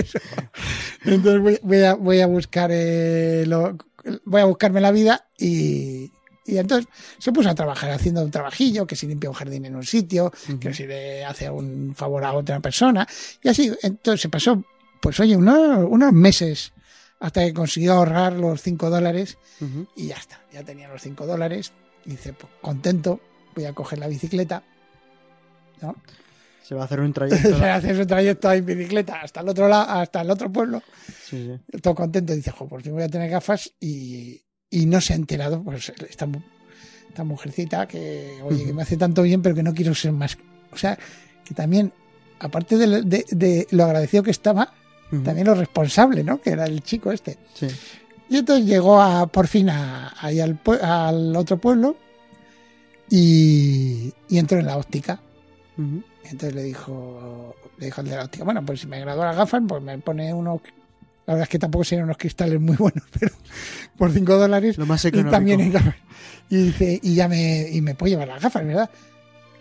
Entonces 1.05 1.41
voy, 1.41 1.59
voy 1.63 1.83
a, 1.83 1.93
voy 1.95 2.19
a 2.21 2.27
buscar 2.27 2.69
eh, 2.73 3.45
lo- 3.47 3.77
voy 4.25 4.41
a 4.41 4.45
buscarme 4.45 4.81
la 4.81 4.91
vida 4.91 5.27
y, 5.37 6.11
y 6.45 6.57
entonces 6.57 6.87
se 7.17 7.31
puso 7.31 7.49
a 7.49 7.55
trabajar 7.55 7.91
haciendo 7.91 8.23
un 8.23 8.31
trabajillo, 8.31 8.85
que 8.87 8.95
si 8.95 9.07
limpia 9.07 9.29
un 9.29 9.35
jardín 9.35 9.65
en 9.65 9.75
un 9.75 9.85
sitio, 9.85 10.31
que 10.59 10.73
si 10.73 10.85
le 10.85 11.23
hace 11.25 11.49
un 11.49 11.93
favor 11.95 12.23
a 12.25 12.33
otra 12.33 12.59
persona, 12.59 13.07
y 13.41 13.49
así, 13.49 13.71
entonces 13.83 14.21
se 14.21 14.29
pasó, 14.29 14.63
pues 14.99 15.19
oye, 15.19 15.35
unos, 15.37 15.85
unos 15.89 16.11
meses 16.13 16.73
hasta 17.21 17.43
que 17.45 17.53
consiguió 17.53 17.93
ahorrar 17.93 18.33
los 18.33 18.61
5 18.61 18.89
dólares 18.89 19.37
y 19.95 20.07
ya 20.07 20.15
está, 20.15 20.41
ya 20.53 20.63
tenía 20.63 20.87
los 20.87 21.01
5 21.01 21.25
dólares, 21.25 21.71
y 22.05 22.11
dice, 22.11 22.33
pues 22.33 22.51
contento, 22.61 23.19
voy 23.55 23.65
a 23.65 23.73
coger 23.73 23.99
la 23.99 24.07
bicicleta, 24.07 24.63
¿no? 25.81 25.95
Se 26.63 26.75
va 26.75 26.81
a 26.81 26.85
hacer 26.85 26.99
un 26.99 27.13
trayecto. 27.13 27.57
Se 27.57 27.65
hace 27.69 27.95
su 27.95 28.05
trayecto 28.05 28.51
en 28.51 28.65
bicicleta 28.65 29.21
hasta 29.21 29.41
el 29.41 29.49
otro 29.49 29.67
lado, 29.67 29.89
hasta 29.89 30.21
el 30.21 30.29
otro 30.31 30.51
pueblo, 30.51 30.81
Sí, 31.25 31.49
sí. 31.71 31.79
todo 31.79 31.95
contento, 31.95 32.33
dice, 32.33 32.51
jo, 32.51 32.67
por 32.67 32.81
fin 32.81 32.93
voy 32.93 33.03
a 33.03 33.09
tener 33.09 33.29
gafas 33.29 33.71
y, 33.79 34.41
y 34.69 34.85
no 34.85 35.01
se 35.01 35.13
ha 35.13 35.15
enterado, 35.15 35.63
pues 35.63 35.89
esta, 35.89 36.27
esta 37.09 37.23
mujercita 37.23 37.87
que, 37.87 38.39
oye, 38.43 38.65
que 38.65 38.73
me 38.73 38.83
hace 38.83 38.97
tanto 38.97 39.23
bien, 39.23 39.41
pero 39.41 39.55
que 39.55 39.63
no 39.63 39.73
quiero 39.73 39.93
ser 39.95 40.11
más. 40.11 40.37
O 40.71 40.77
sea, 40.77 40.97
que 41.43 41.53
también, 41.55 41.91
aparte 42.39 42.77
de, 42.77 42.87
lo- 42.87 43.01
de- 43.01 43.25
de 43.31 43.67
lo 43.71 43.83
agradecido 43.85 44.21
que 44.23 44.31
estaba, 44.31 44.73
también 45.23 45.47
lo 45.47 45.55
responsable, 45.55 46.23
¿no? 46.23 46.39
Que 46.39 46.51
era 46.51 46.65
el 46.65 46.83
chico 46.83 47.11
este. 47.11 47.37
Sí. 47.55 47.65
Y 48.29 48.37
entonces 48.37 48.67
llegó 48.67 49.01
a, 49.01 49.25
por 49.25 49.47
fin 49.47 49.69
a- 49.71 50.13
ahí 50.21 50.39
al, 50.39 50.59
al 50.83 51.35
otro 51.35 51.57
pueblo 51.57 51.97
y, 53.09 54.13
y 54.29 54.37
entró 54.37 54.59
en 54.59 54.67
la 54.67 54.77
óptica. 54.77 55.19
Ujú. 55.77 56.03
Entonces 56.29 56.53
le 56.55 56.63
dijo, 56.63 57.55
le 57.77 57.85
dijo 57.87 58.01
el 58.01 58.09
de 58.09 58.15
la 58.15 58.23
óptica, 58.25 58.43
bueno, 58.43 58.63
pues 58.65 58.81
si 58.81 58.87
me 58.87 58.99
gradúo 58.99 59.25
las 59.25 59.35
gafas, 59.35 59.61
pues 59.67 59.81
me 59.81 59.97
pone 59.97 60.33
unos... 60.33 60.61
La 61.25 61.33
verdad 61.35 61.43
es 61.43 61.49
que 61.49 61.59
tampoco 61.59 61.83
serían 61.83 62.05
unos 62.05 62.17
cristales 62.17 62.59
muy 62.59 62.75
buenos, 62.75 63.03
pero 63.19 63.33
por 63.97 64.11
5 64.11 64.37
dólares 64.37 64.77
Lo 64.77 64.85
más 64.85 65.03
y 65.05 65.09
económico. 65.09 65.31
también 65.31 65.59
en 65.61 65.71
gafas. 65.73 65.95
Y 66.49 66.57
dice, 66.57 66.99
y 67.01 67.15
ya 67.15 67.27
me, 67.27 67.69
y 67.69 67.81
me 67.81 67.93
puedo 67.95 68.11
llevar 68.11 68.27
las 68.27 68.41
gafas, 68.41 68.65
¿verdad? 68.65 68.89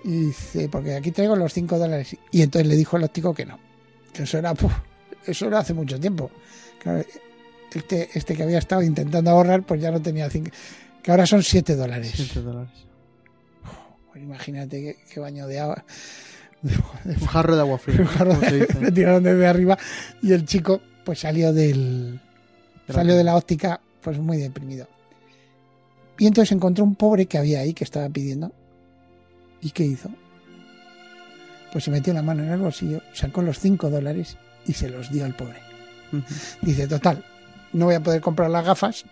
Y 0.04 0.26
dice, 0.26 0.68
porque 0.68 0.94
aquí 0.94 1.10
traigo 1.10 1.36
los 1.36 1.52
5 1.52 1.78
dólares. 1.78 2.16
Y 2.30 2.42
entonces 2.42 2.68
le 2.68 2.76
dijo 2.76 2.96
al 2.96 3.04
óptico 3.04 3.34
que 3.34 3.44
no. 3.44 3.58
Que 4.12 4.22
eso 4.22 4.38
era 4.38 4.54
puf, 4.54 4.72
eso 5.26 5.46
era 5.46 5.58
hace 5.58 5.74
mucho 5.74 5.98
tiempo. 6.00 6.30
Claro, 6.82 7.04
este, 7.74 8.08
este 8.14 8.34
que 8.34 8.42
había 8.42 8.58
estado 8.58 8.82
intentando 8.82 9.30
ahorrar, 9.30 9.62
pues 9.62 9.80
ya 9.80 9.90
no 9.90 10.00
tenía 10.00 10.30
cinco, 10.30 10.50
que 11.02 11.10
ahora 11.10 11.26
son 11.26 11.42
7 11.42 11.76
dólares. 11.76 12.12
7 12.14 12.40
dólares. 12.40 12.70
Pues 14.10 14.22
imagínate 14.22 14.80
qué, 14.80 14.96
qué 15.12 15.20
baño 15.20 15.46
de 15.46 15.60
agua. 15.60 15.84
Un 16.62 17.26
jarro 17.26 17.54
de 17.54 17.60
agua 17.60 17.78
fría. 17.78 18.06
Le 18.80 18.92
tiraron 18.92 19.22
desde 19.22 19.46
arriba 19.46 19.78
y 20.22 20.32
el 20.32 20.44
chico 20.44 20.80
pues 21.04 21.20
salió 21.20 21.52
del 21.52 22.20
De 22.86 22.92
la 22.92 22.94
salió 22.94 23.16
de 23.16 23.24
la 23.24 23.36
óptica 23.36 23.80
pues 24.02 24.18
muy 24.18 24.38
deprimido. 24.38 24.88
Y 26.18 26.26
entonces 26.26 26.52
encontró 26.52 26.84
un 26.84 26.96
pobre 26.96 27.26
que 27.26 27.38
había 27.38 27.60
ahí 27.60 27.72
que 27.72 27.84
estaba 27.84 28.08
pidiendo. 28.08 28.52
¿Y 29.60 29.70
qué 29.70 29.84
hizo? 29.84 30.10
Pues 31.72 31.84
se 31.84 31.90
metió 31.90 32.12
la 32.12 32.22
mano 32.22 32.42
en 32.42 32.50
el 32.50 32.60
bolsillo, 32.60 33.02
sacó 33.12 33.42
los 33.42 33.58
5 33.58 33.90
dólares 33.90 34.36
y 34.66 34.72
se 34.72 34.88
los 34.88 35.10
dio 35.10 35.24
al 35.24 35.34
pobre. 35.34 35.60
Dice, 36.62 36.88
total, 36.88 37.24
no 37.72 37.86
voy 37.86 37.94
a 37.94 38.02
poder 38.02 38.20
comprar 38.20 38.50
las 38.50 38.64
gafas. 38.64 39.04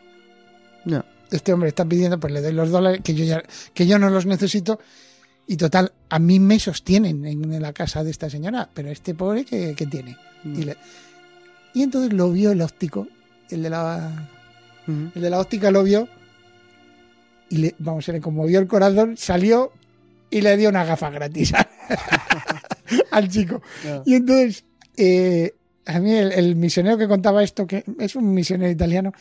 Ya. 0.85 1.05
Este 1.31 1.53
hombre 1.53 1.69
está 1.69 1.85
pidiendo, 1.85 2.19
pues 2.19 2.33
le 2.33 2.41
doy 2.41 2.53
los 2.53 2.71
dólares, 2.71 3.01
que 3.03 3.15
yo 3.15 3.25
ya, 3.25 3.43
que 3.75 3.87
yo 3.87 3.99
no 3.99 4.11
los 4.11 4.27
necesito. 4.27 4.79
Y 5.47 5.57
total, 5.57 5.93
a 6.09 6.19
mí 6.19 6.41
me 6.41 6.59
sostienen 6.59 7.25
en 7.25 7.63
la 7.63 7.73
casa 7.73 8.03
de 8.03 8.11
esta 8.11 8.29
señora, 8.29 8.69
pero 8.75 8.91
este 8.91 9.15
pobre 9.15 9.45
que, 9.45 9.75
tiene. 9.91 10.17
Y, 10.45 10.65
le- 10.65 10.77
y 11.75 11.83
entonces 11.83 12.13
lo 12.13 12.31
vio 12.33 12.51
el 12.51 12.61
óptico, 12.63 13.07
el 13.51 13.63
de 13.63 13.71
la, 13.71 14.29
Ujú. 14.89 15.11
el 15.15 15.23
de 15.23 15.31
la 15.31 15.39
óptica 15.41 15.71
lo 15.71 15.83
vio 15.85 16.09
y 17.49 17.59
le, 17.59 17.75
vamos, 17.79 18.05
se 18.05 18.13
le 18.13 18.21
conmovió 18.21 18.59
el 18.59 18.67
corazón, 18.67 19.17
salió 19.17 19.73
y 20.31 20.41
le 20.41 20.57
dio 20.57 20.69
una 20.69 20.85
gafa 20.85 21.11
gratis 21.11 21.53
al 23.13 23.29
chico. 23.31 23.63
Y 24.05 24.15
entonces, 24.15 24.65
eh, 24.97 25.55
a 25.87 26.01
mí 26.01 26.13
el, 26.13 26.33
el 26.33 26.57
misionero 26.57 26.99
que 26.99 27.07
contaba 27.07 27.45
esto, 27.45 27.67
que 27.69 27.85
es 28.01 28.17
un 28.17 28.35
misionero 28.35 28.71
italiano, 28.71 29.13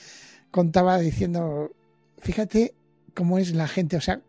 contaba 0.49 0.97
diciendo, 0.97 1.71
fíjate 2.19 2.73
cómo 3.13 3.37
es 3.37 3.53
la 3.53 3.67
gente, 3.67 3.95
o 3.97 4.01
sea, 4.01 4.21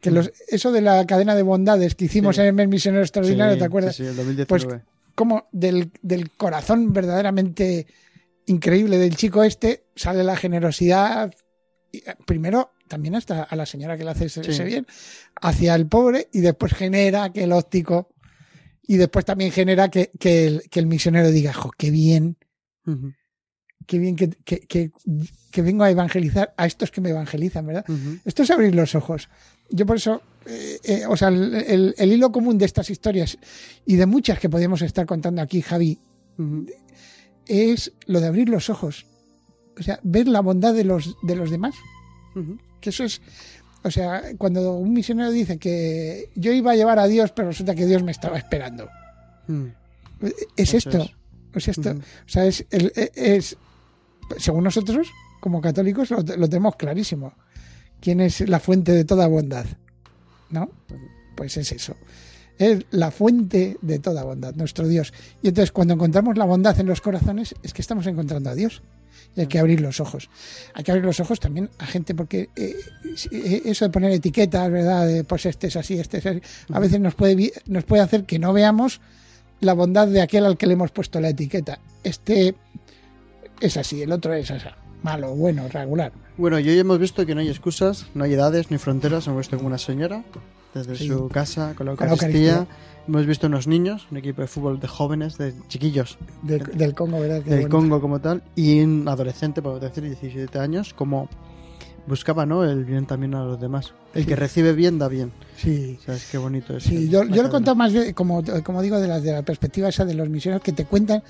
que 0.00 0.10
los, 0.10 0.32
eso 0.48 0.72
de 0.72 0.80
la 0.80 1.04
cadena 1.06 1.34
de 1.34 1.42
bondades 1.42 1.94
que 1.94 2.06
hicimos 2.06 2.36
Sí. 2.36 2.42
en 2.42 2.58
el 2.60 2.68
misionero 2.68 3.02
extraordinario, 3.02 3.54
Sí, 3.54 3.58
¿te 3.58 3.64
acuerdas? 3.64 3.96
Sí, 3.96 4.04
el 4.04 4.16
2019. 4.16 4.46
Pues, 4.46 4.82
como 5.14 5.48
del, 5.52 5.90
del 6.02 6.30
corazón 6.30 6.92
verdaderamente 6.92 7.86
increíble 8.46 8.98
del 8.98 9.16
chico 9.16 9.42
este 9.44 9.84
sale 9.96 10.22
la 10.24 10.36
generosidad, 10.36 11.34
eh, 11.92 12.02
primero 12.26 12.72
también 12.86 13.16
hasta 13.16 13.42
a 13.42 13.56
la 13.56 13.66
señora 13.66 13.98
que 13.98 14.04
le 14.04 14.10
hace 14.10 14.26
ese, 14.26 14.64
bien, 14.64 14.86
hacia 15.42 15.74
el 15.74 15.86
pobre 15.88 16.28
y 16.32 16.40
después 16.40 16.72
genera 16.72 17.30
que 17.32 17.44
el 17.44 17.52
óptico 17.52 18.08
y 18.86 18.96
después 18.96 19.24
también 19.26 19.50
genera 19.52 19.90
que, 19.90 20.10
que 20.18 20.46
el, 20.46 20.62
que 20.70 20.80
el 20.80 20.86
misionero 20.86 21.30
diga, 21.30 21.52
jo, 21.52 21.70
qué 21.76 21.90
bien. 21.90 22.38
Qué 23.88 23.98
bien 23.98 24.14
que, 24.16 24.28
que, 24.44 24.60
que, 24.60 24.90
que 25.50 25.62
vengo 25.62 25.82
a 25.82 25.90
evangelizar 25.90 26.52
a 26.58 26.66
estos 26.66 26.90
que 26.90 27.00
me 27.00 27.08
evangelizan, 27.10 27.66
¿verdad? 27.66 27.84
Ujú. 27.88 28.18
Esto 28.24 28.42
es 28.42 28.50
abrir 28.50 28.74
los 28.74 28.94
ojos. 28.94 29.28
Yo 29.70 29.86
por 29.86 29.96
eso, 29.96 30.20
eh, 30.46 30.78
eh, 30.84 31.02
o 31.08 31.16
sea, 31.16 31.28
el, 31.28 31.54
el- 31.54 31.94
el 31.96 32.12
hilo 32.12 32.30
común 32.30 32.58
de 32.58 32.66
estas 32.66 32.90
historias 32.90 33.38
y 33.86 33.96
de 33.96 34.04
muchas 34.06 34.38
que 34.38 34.48
podemos 34.50 34.82
estar 34.82 35.06
contando 35.06 35.40
aquí, 35.42 35.62
Javi, 35.62 35.98
es 37.46 37.92
lo 38.06 38.20
de 38.20 38.26
abrir 38.26 38.48
los 38.48 38.68
ojos. 38.70 39.06
O 39.78 39.82
sea, 39.82 40.00
ver 40.02 40.28
la 40.28 40.40
bondad 40.40 40.74
de 40.74 40.84
los, 40.84 41.16
de 41.22 41.34
los 41.36 41.50
demás. 41.50 41.74
Que 42.80 42.90
eso 42.90 43.04
es, 43.04 43.20
o 43.82 43.90
sea, 43.90 44.22
cuando 44.36 44.74
un 44.76 44.92
misionero 44.92 45.30
dice 45.30 45.58
que 45.58 46.28
yo 46.34 46.52
iba 46.52 46.72
a 46.72 46.76
llevar 46.76 46.98
a 46.98 47.06
Dios, 47.08 47.32
pero 47.32 47.48
resulta 47.48 47.74
que 47.74 47.86
Dios 47.86 48.02
me 48.02 48.12
estaba 48.12 48.36
esperando. 48.38 48.88
Ujú. 49.48 49.70
Es 50.56 50.74
esto. 50.74 50.98
es. 51.02 51.10
Es 51.54 51.68
esto. 51.68 51.90
O 51.90 52.28
sea, 52.28 52.44
es, 52.46 52.64
el- 52.70 52.92
es, 53.14 53.56
según 54.36 54.64
nosotros, 54.64 55.08
como 55.40 55.60
católicos, 55.60 56.10
lo, 56.10 56.18
lo 56.18 56.48
tenemos 56.48 56.76
clarísimo. 56.76 57.32
¿Quién 58.00 58.20
es 58.20 58.48
la 58.48 58.60
fuente 58.60 58.92
de 58.92 59.04
toda 59.04 59.26
bondad? 59.26 59.66
¿No? 60.50 60.70
Pues 61.34 61.56
es 61.56 61.72
eso. 61.72 61.96
Es 62.58 62.84
la 62.90 63.10
fuente 63.10 63.76
de 63.80 63.98
toda 63.98 64.24
bondad, 64.24 64.54
nuestro 64.54 64.86
Dios. 64.88 65.12
Y 65.42 65.48
entonces, 65.48 65.72
cuando 65.72 65.94
encontramos 65.94 66.36
la 66.36 66.44
bondad 66.44 66.78
en 66.80 66.86
los 66.86 67.00
corazones, 67.00 67.54
es 67.62 67.72
que 67.72 67.82
estamos 67.82 68.06
encontrando 68.06 68.50
a 68.50 68.54
Dios. 68.54 68.82
Y 69.36 69.40
hay 69.42 69.46
que 69.46 69.58
abrir 69.58 69.80
los 69.80 70.00
ojos. 70.00 70.28
Hay 70.74 70.82
que 70.82 70.90
abrir 70.90 71.04
los 71.04 71.20
ojos 71.20 71.38
también 71.38 71.70
a 71.78 71.86
gente, 71.86 72.14
porque 72.14 72.50
eh, 72.56 72.74
eh, 73.30 73.62
eso 73.64 73.84
de 73.84 73.90
poner 73.90 74.10
etiquetas, 74.10 74.70
¿verdad? 74.70 75.06
De, 75.06 75.24
pues 75.24 75.46
este 75.46 75.68
es 75.68 75.76
así, 75.76 75.98
este 75.98 76.18
es 76.18 76.26
así, 76.26 76.40
a 76.72 76.80
veces 76.80 77.00
nos 77.00 77.14
puede, 77.14 77.52
nos 77.66 77.84
puede 77.84 78.02
hacer 78.02 78.24
que 78.24 78.38
no 78.38 78.52
veamos 78.52 79.00
la 79.60 79.74
bondad 79.74 80.08
de 80.08 80.20
aquel 80.20 80.46
al 80.46 80.56
que 80.56 80.66
le 80.66 80.74
hemos 80.74 80.90
puesto 80.90 81.20
la 81.20 81.28
etiqueta. 81.28 81.78
Este 82.02 82.54
es 83.60 83.76
así, 83.76 84.02
el 84.02 84.12
otro 84.12 84.32
es 84.34 84.50
así. 84.50 84.66
Malo, 85.02 85.34
bueno, 85.34 85.68
regular. 85.68 86.12
Bueno, 86.36 86.58
y 86.58 86.68
hoy 86.68 86.78
hemos 86.78 86.98
visto 86.98 87.24
que 87.24 87.34
no 87.34 87.40
hay 87.40 87.48
excusas, 87.48 88.06
no 88.14 88.24
hay 88.24 88.34
edades 88.34 88.70
ni 88.70 88.78
fronteras. 88.78 89.26
Hemos 89.26 89.38
visto 89.38 89.56
como 89.56 89.68
una 89.68 89.78
señora 89.78 90.24
desde 90.74 90.96
Sí. 90.96 91.06
su 91.08 91.28
casa 91.28 91.74
con 91.76 91.86
la 91.86 91.92
Eucaristía. 91.92 92.66
Hemos 93.06 93.24
visto 93.26 93.46
unos 93.46 93.66
niños, 93.66 94.06
un 94.10 94.18
equipo 94.18 94.42
de 94.42 94.48
fútbol 94.48 94.80
de 94.80 94.86
jóvenes, 94.88 95.38
de 95.38 95.54
chiquillos 95.68 96.18
Del, 96.42 96.62
del 96.76 96.94
Congo, 96.94 97.20
¿verdad? 97.20 97.42
Qué 97.42 97.50
del. 97.50 97.68
Congo 97.68 98.00
como 98.00 98.20
tal, 98.20 98.42
y 98.54 98.80
un 98.82 99.08
adolescente, 99.08 99.62
podemos 99.62 99.80
decir, 99.82 100.02
17 100.04 100.58
años, 100.58 100.92
como 100.94 101.28
buscaba 102.06 102.44
¿no? 102.46 102.64
el 102.64 102.84
bien 102.84 103.06
también 103.06 103.34
a 103.34 103.44
los 103.44 103.60
demás. 103.60 103.92
El 104.14 104.22
Sí. 104.22 104.28
que 104.28 104.36
recibe 104.36 104.72
bien 104.72 104.98
da 104.98 105.08
bien. 105.08 105.30
Sí. 105.56 105.96
O 106.00 106.04
sea, 106.04 106.14
es 106.16 106.26
que 106.30 106.38
bonito 106.38 106.76
es. 106.76 106.82
Sí, 106.84 107.08
yo, 107.08 107.24
yo 107.24 107.42
lo 107.42 107.48
he 107.48 107.50
contado 107.50 107.76
más 107.76 107.92
bien, 107.92 108.12
como, 108.14 108.42
como 108.64 108.82
digo, 108.82 108.98
de 108.98 109.08
la, 109.08 109.20
de 109.20 109.32
la 109.32 109.42
perspectiva 109.42 109.88
esa 109.88 110.04
de 110.04 110.14
los 110.14 110.28
misioneros 110.28 110.62
que 110.62 110.72
te 110.72 110.84
cuentan, 110.86 111.22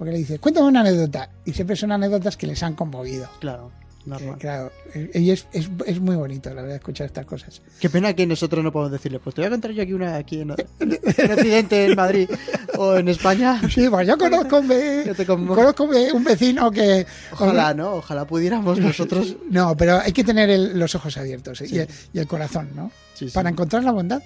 porque 0.00 0.12
le 0.12 0.18
dices, 0.18 0.40
cuéntame 0.40 0.66
una 0.68 0.80
anécdota, 0.80 1.28
y 1.44 1.52
siempre 1.52 1.76
son 1.76 1.92
anécdotas 1.92 2.38
que 2.38 2.46
les 2.46 2.62
han 2.62 2.74
conmovido. 2.74 3.28
Claro, 3.38 3.70
Que, 4.02 4.08
normal. 4.08 4.38
claro, 4.38 4.72
eh, 4.94 5.10
y 5.12 5.30
es, 5.30 5.46
es, 5.52 5.68
es 5.84 6.00
muy 6.00 6.16
bonito, 6.16 6.48
la 6.54 6.62
verdad, 6.62 6.76
escuchar 6.76 7.04
estas 7.08 7.26
cosas. 7.26 7.60
Qué 7.78 7.90
pena 7.90 8.14
que 8.14 8.26
nosotros 8.26 8.64
no 8.64 8.72
podemos 8.72 8.92
decirle, 8.92 9.18
pues 9.18 9.34
te 9.34 9.42
voy 9.42 9.48
a 9.48 9.50
contar 9.50 9.72
yo 9.72 9.82
aquí 9.82 9.92
una 9.92 10.16
aquí 10.16 10.40
en, 10.40 10.52
en 10.80 11.32
Occidente, 11.32 11.84
en 11.84 11.96
Madrid 11.96 12.30
o 12.78 12.96
en 12.96 13.08
España. 13.10 13.60
Sí, 13.70 13.90
pues 13.90 14.08
yo 14.08 14.16
conozco, 14.16 14.62
te 14.62 15.26
conmo- 15.26 15.54
conozco 15.54 15.84
un 15.84 15.90
ve- 15.90 16.12
un 16.14 16.24
vecino 16.24 16.70
que... 16.70 17.06
Ojalá, 17.32 17.74
¿no? 17.74 17.96
Ojalá 17.96 18.24
pudiéramos 18.26 18.78
nosotros. 18.80 19.36
No, 19.50 19.76
pero 19.76 20.00
hay 20.00 20.12
que 20.12 20.24
tener 20.24 20.48
el- 20.48 20.78
los 20.78 20.94
ojos 20.94 21.18
abiertos 21.18 21.60
eh, 21.60 21.68
Sí. 21.68 21.74
y, 21.76 21.78
el, 21.80 21.88
y 22.14 22.18
el 22.20 22.26
corazón, 22.26 22.70
¿no? 22.74 22.90
Sí, 23.12 23.28
sí, 23.28 23.34
Para 23.34 23.50
encontrar 23.50 23.84
la 23.84 23.92
bondad 23.92 24.22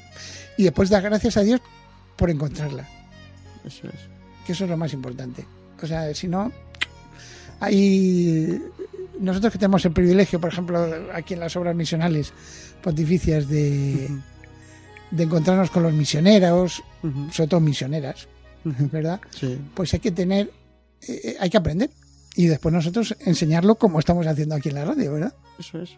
y 0.57 0.63
después 0.63 0.89
dar 0.89 1.03
gracias 1.03 1.37
a 1.37 1.41
Dios 1.41 1.61
por 2.15 2.31
encontrarla, 2.31 2.89
eso 3.67 3.89
es. 3.89 3.99
que 4.47 4.53
eso 4.53 4.63
es 4.65 4.71
lo 4.71 4.77
más 4.77 4.93
importante. 4.93 5.45
O 5.83 5.87
sea, 5.87 6.13
si 6.15 6.29
no, 6.29 6.53
hay... 7.61 8.61
Nosotros 9.21 9.53
que 9.53 9.59
tenemos 9.59 9.85
el 9.85 9.93
privilegio, 9.93 10.41
por 10.41 10.51
ejemplo, 10.53 10.87
aquí 11.15 11.35
en 11.35 11.41
las 11.41 11.55
obras 11.57 11.75
misionales 11.77 12.33
pontificias 12.83 13.49
de, 13.49 14.11
de 15.11 15.23
encontrarnos 15.23 15.71
con 15.71 15.85
los 15.85 15.93
misioneros, 15.93 16.83
ujú, 17.03 17.31
sobre 17.33 17.49
todo 17.49 17.61
misioneras. 17.61 18.27
¿verdad? 18.65 19.21
Sí, 19.31 19.59
Pues 19.75 19.93
hay 19.95 20.01
que 20.01 20.11
tener, 20.11 20.51
eh, 21.07 21.37
hay 21.39 21.51
que 21.51 21.57
aprender 21.59 21.91
y 22.35 22.47
después 22.47 22.73
nosotros 22.75 23.15
enseñarlo 23.21 23.75
como 23.77 23.99
estamos 23.99 24.27
haciendo 24.27 24.55
aquí 24.55 24.71
en 24.71 24.75
la 24.77 24.85
radio, 24.87 25.13
¿verdad? 25.13 25.35
eso 25.59 25.81
es. 25.83 25.91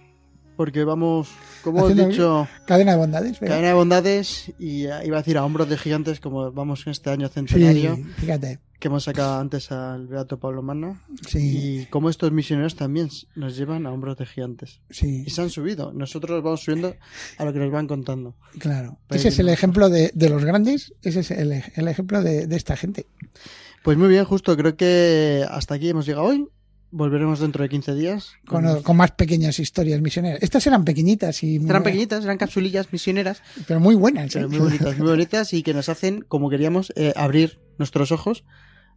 Porque 0.57 0.85
vamos, 0.85 1.29
como 1.63 1.89
he 1.89 1.95
dicho, 1.95 2.49
Cadena 2.67 2.93
de 2.93 2.99
bondades, 2.99 3.39
¿verdad? 3.41 3.55
cadena 3.57 3.69
de 3.69 3.75
bondades 3.75 4.53
y 4.59 4.87
eh, 4.87 4.91
iba 5.05 5.17
a 5.19 5.21
decir 5.21 5.39
a 5.39 5.45
hombros 5.45 5.69
de 5.69 5.77
gigantes, 5.79 6.19
como 6.19 6.51
vamos 6.51 6.85
en 6.87 6.91
este 6.93 7.11
año 7.11 7.29
Sí, 7.29 7.35
centenario, 7.35 7.99
fíjate. 8.19 8.59
Que 8.79 8.89
hemos 8.89 9.05
sacado 9.05 9.39
antes 9.41 9.73
al 9.73 10.07
Beato 10.07 10.39
Pablo 10.39 10.63
Manna, 10.63 11.03
Sí, 11.27 11.83
y 11.83 11.87
como 11.87 12.11
estos 12.11 12.31
misioneros 12.33 12.77
también 12.77 13.09
nos 13.35 13.57
llevan 13.57 13.87
a 13.87 13.93
hombros 13.93 14.17
de 14.19 14.27
gigantes. 14.27 14.81
sí, 14.91 15.25
Y 15.27 15.31
se 15.31 15.43
han 15.43 15.51
subido. 15.51 15.93
Nosotros 15.93 16.43
vamos 16.43 16.61
subiendo 16.63 16.95
a 17.39 17.45
lo 17.45 17.53
que 17.53 17.59
nos 17.59 17.71
van 17.71 17.87
contando. 17.87 18.35
claro. 18.59 18.99
Ese 19.11 19.29
es 19.29 19.39
el 19.39 19.49
ejemplo 19.49 19.89
de, 19.89 20.11
de 20.15 20.29
los 20.29 20.45
grandes, 20.45 20.93
ese 21.03 21.21
es 21.21 21.31
el, 21.31 21.63
el 21.75 21.89
ejemplo 21.89 22.23
de, 22.23 22.47
de 22.47 22.57
esta 22.57 22.77
gente. 22.77 23.07
Pues 23.83 23.97
muy 23.97 24.09
bien, 24.09 24.25
justo. 24.25 24.57
Creo 24.57 24.77
que 24.77 25.45
hasta 25.49 25.75
aquí 25.75 25.89
hemos 25.89 26.07
llegado 26.07 26.27
hoy. 26.27 26.47
Volveremos 26.93 27.41
dentro 27.41 27.63
de 27.63 27.69
15 27.69 27.95
días. 27.95 28.33
Con, 28.47 28.83
con 28.83 28.97
más 28.97 29.11
pequeñas 29.13 29.59
historias 29.59 30.01
misioneras. 30.01 30.39
Estas 30.43 30.67
eran 30.67 30.85
pequeñitas 30.85 31.43
y 31.43 31.57
Eran 31.57 31.83
pequeñitas, 31.83 32.25
eran 32.25 32.39
capsulillas 32.39 32.93
misioneras, 32.93 33.43
pero 33.67 33.81
muy 33.81 33.95
buenas. 33.97 34.33
pero 34.33 34.47
¿eh? 34.47 34.49
muy 34.49 34.59
bonitas, 34.59 34.97
muy 34.99 35.09
bonitas 35.09 35.53
y 35.53 35.63
que 35.63 35.75
nos 35.75 35.89
hacen, 35.89 36.23
como 36.27 36.49
queríamos, 36.49 36.93
eh, 36.97 37.13
abrir 37.17 37.59
nuestros 37.79 38.13
ojos 38.13 38.45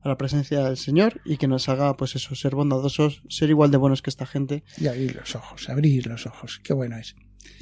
a 0.01 0.09
la 0.09 0.17
presencia 0.17 0.63
del 0.63 0.77
Señor 0.77 1.21
y 1.25 1.37
que 1.37 1.47
nos 1.47 1.69
haga, 1.69 1.95
pues 1.97 2.15
eso, 2.15 2.35
ser 2.35 2.55
bondadosos, 2.55 3.21
ser 3.29 3.49
igual 3.49 3.71
de 3.71 3.77
buenos 3.77 4.01
que 4.01 4.09
esta 4.09 4.25
gente 4.25 4.63
Y 4.77 4.87
abrir 4.87 5.15
los 5.15 5.35
ojos, 5.35 5.69
abrir 5.69 6.07
los 6.07 6.25
ojos. 6.25 6.59
Qué 6.63 6.73
bueno 6.73 6.97
es. 6.97 7.15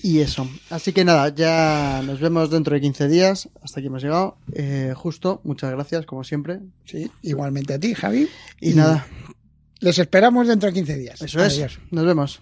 y 0.03 0.19
eso. 0.19 0.47
Así 0.69 0.93
que 0.93 1.03
nada, 1.05 1.29
ya 1.33 2.01
nos 2.05 2.19
vemos 2.19 2.49
dentro 2.49 2.75
de 2.75 2.81
15 2.81 3.07
días. 3.07 3.49
Hasta 3.61 3.79
aquí 3.79 3.87
hemos 3.87 4.03
llegado. 4.03 4.37
Eh, 4.53 4.93
justo, 4.95 5.41
muchas 5.43 5.71
gracias, 5.71 6.05
como 6.05 6.23
siempre. 6.23 6.59
Sí, 6.85 7.09
igualmente 7.23 7.73
a 7.73 7.79
ti, 7.79 7.93
Javi. 7.93 8.27
Y, 8.61 8.73
nada, 8.73 9.07
Les 9.79 9.97
esperamos 9.99 10.47
dentro 10.47 10.67
de 10.67 10.73
15 10.73 10.97
días. 10.97 11.21
eso 11.21 11.43
es. 11.43 11.79
Nos 11.91 12.05
vemos. 12.05 12.41